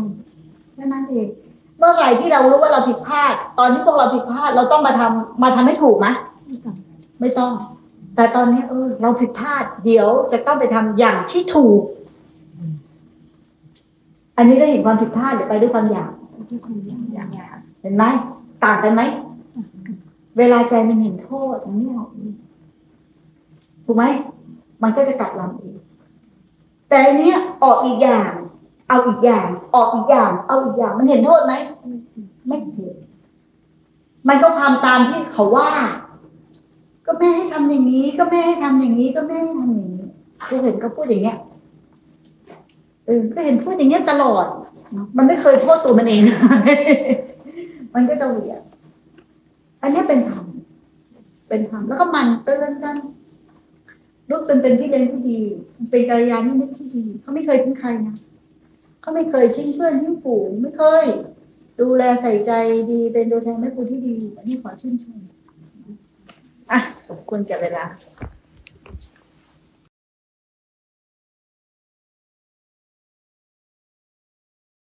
[0.74, 1.28] แค่นั้นเอง
[1.78, 6.08] เมื่อไหร่ที่เรารู้ว่าเราผิดพลาด ตอนที่พวกเราผิดพลาด เราต้องมาทำมาทำให้ถูกไหม
[7.20, 7.52] ไม่ต้อง
[8.16, 11.82] แต่ตอนนี้เออเราผิดพลาด เดี๋ยวจะต้องไปทำอย่างที่ถูก
[14.38, 16.12] อันนี้ก็เห็นความผิดพลาดหรือไปด้วยความอยาก
[17.82, 18.04] เห็นไหม
[18.66, 19.02] ต่างกันไหม
[20.38, 22.10] เวลาใจมันเห็นโทษมันไม่ออก
[23.86, 24.04] ถูกไหม
[24.84, 25.78] มันก็จะกลับลำอีก
[26.90, 28.32] แต่อันเนี้ยออกอีกอย่าง
[28.88, 31.54] เอาอีกอย่าง ออกอีกอย่าง เอาอีกอย่าง มันเห็นโทษไหม
[32.48, 32.96] ไม่เห็น
[34.28, 35.70] มันก็ทำตามที่เขาว่า
[37.06, 40.04] ก็แม่ให้ทำอย่างนี้ ก็แม่ให้ทำอย่างนี้ ก็แม่ให้ทำอย่างนี้
[40.50, 41.38] ก็เห็นก็พูดอย่างเงี้ย
[43.06, 44.46] เออก็เห็นพูดอย่างเงี้ยตลอด
[45.18, 46.22] มันไม่เคยโทษตัวมันเอง
[47.96, 48.62] มันก็จะเหวี่ยง
[49.84, 50.46] อันนี้เป็นธรรม
[51.50, 52.96] เป็นธรรมแล้วก็มันเตือนกัน
[54.30, 55.42] ลูกเป็นเป็นพี่เลี้ยงที่ดี
[55.90, 58.16] เป็นกัลยาณมิตรที่ดีเขาไม่เคยทิ้งใครนะ
[59.02, 61.06] เขาไม่เคยทิ้งเพื่อนทิ้งฝูงไม่เคย
[61.80, 62.52] ดูแลใส่ใจ
[62.92, 65.20] ดีเป็นตัวแทนแม่ครูที่ดีอันนี้ขอชื่นชม
[66.72, 67.86] อะขอบคุณแก่เวลา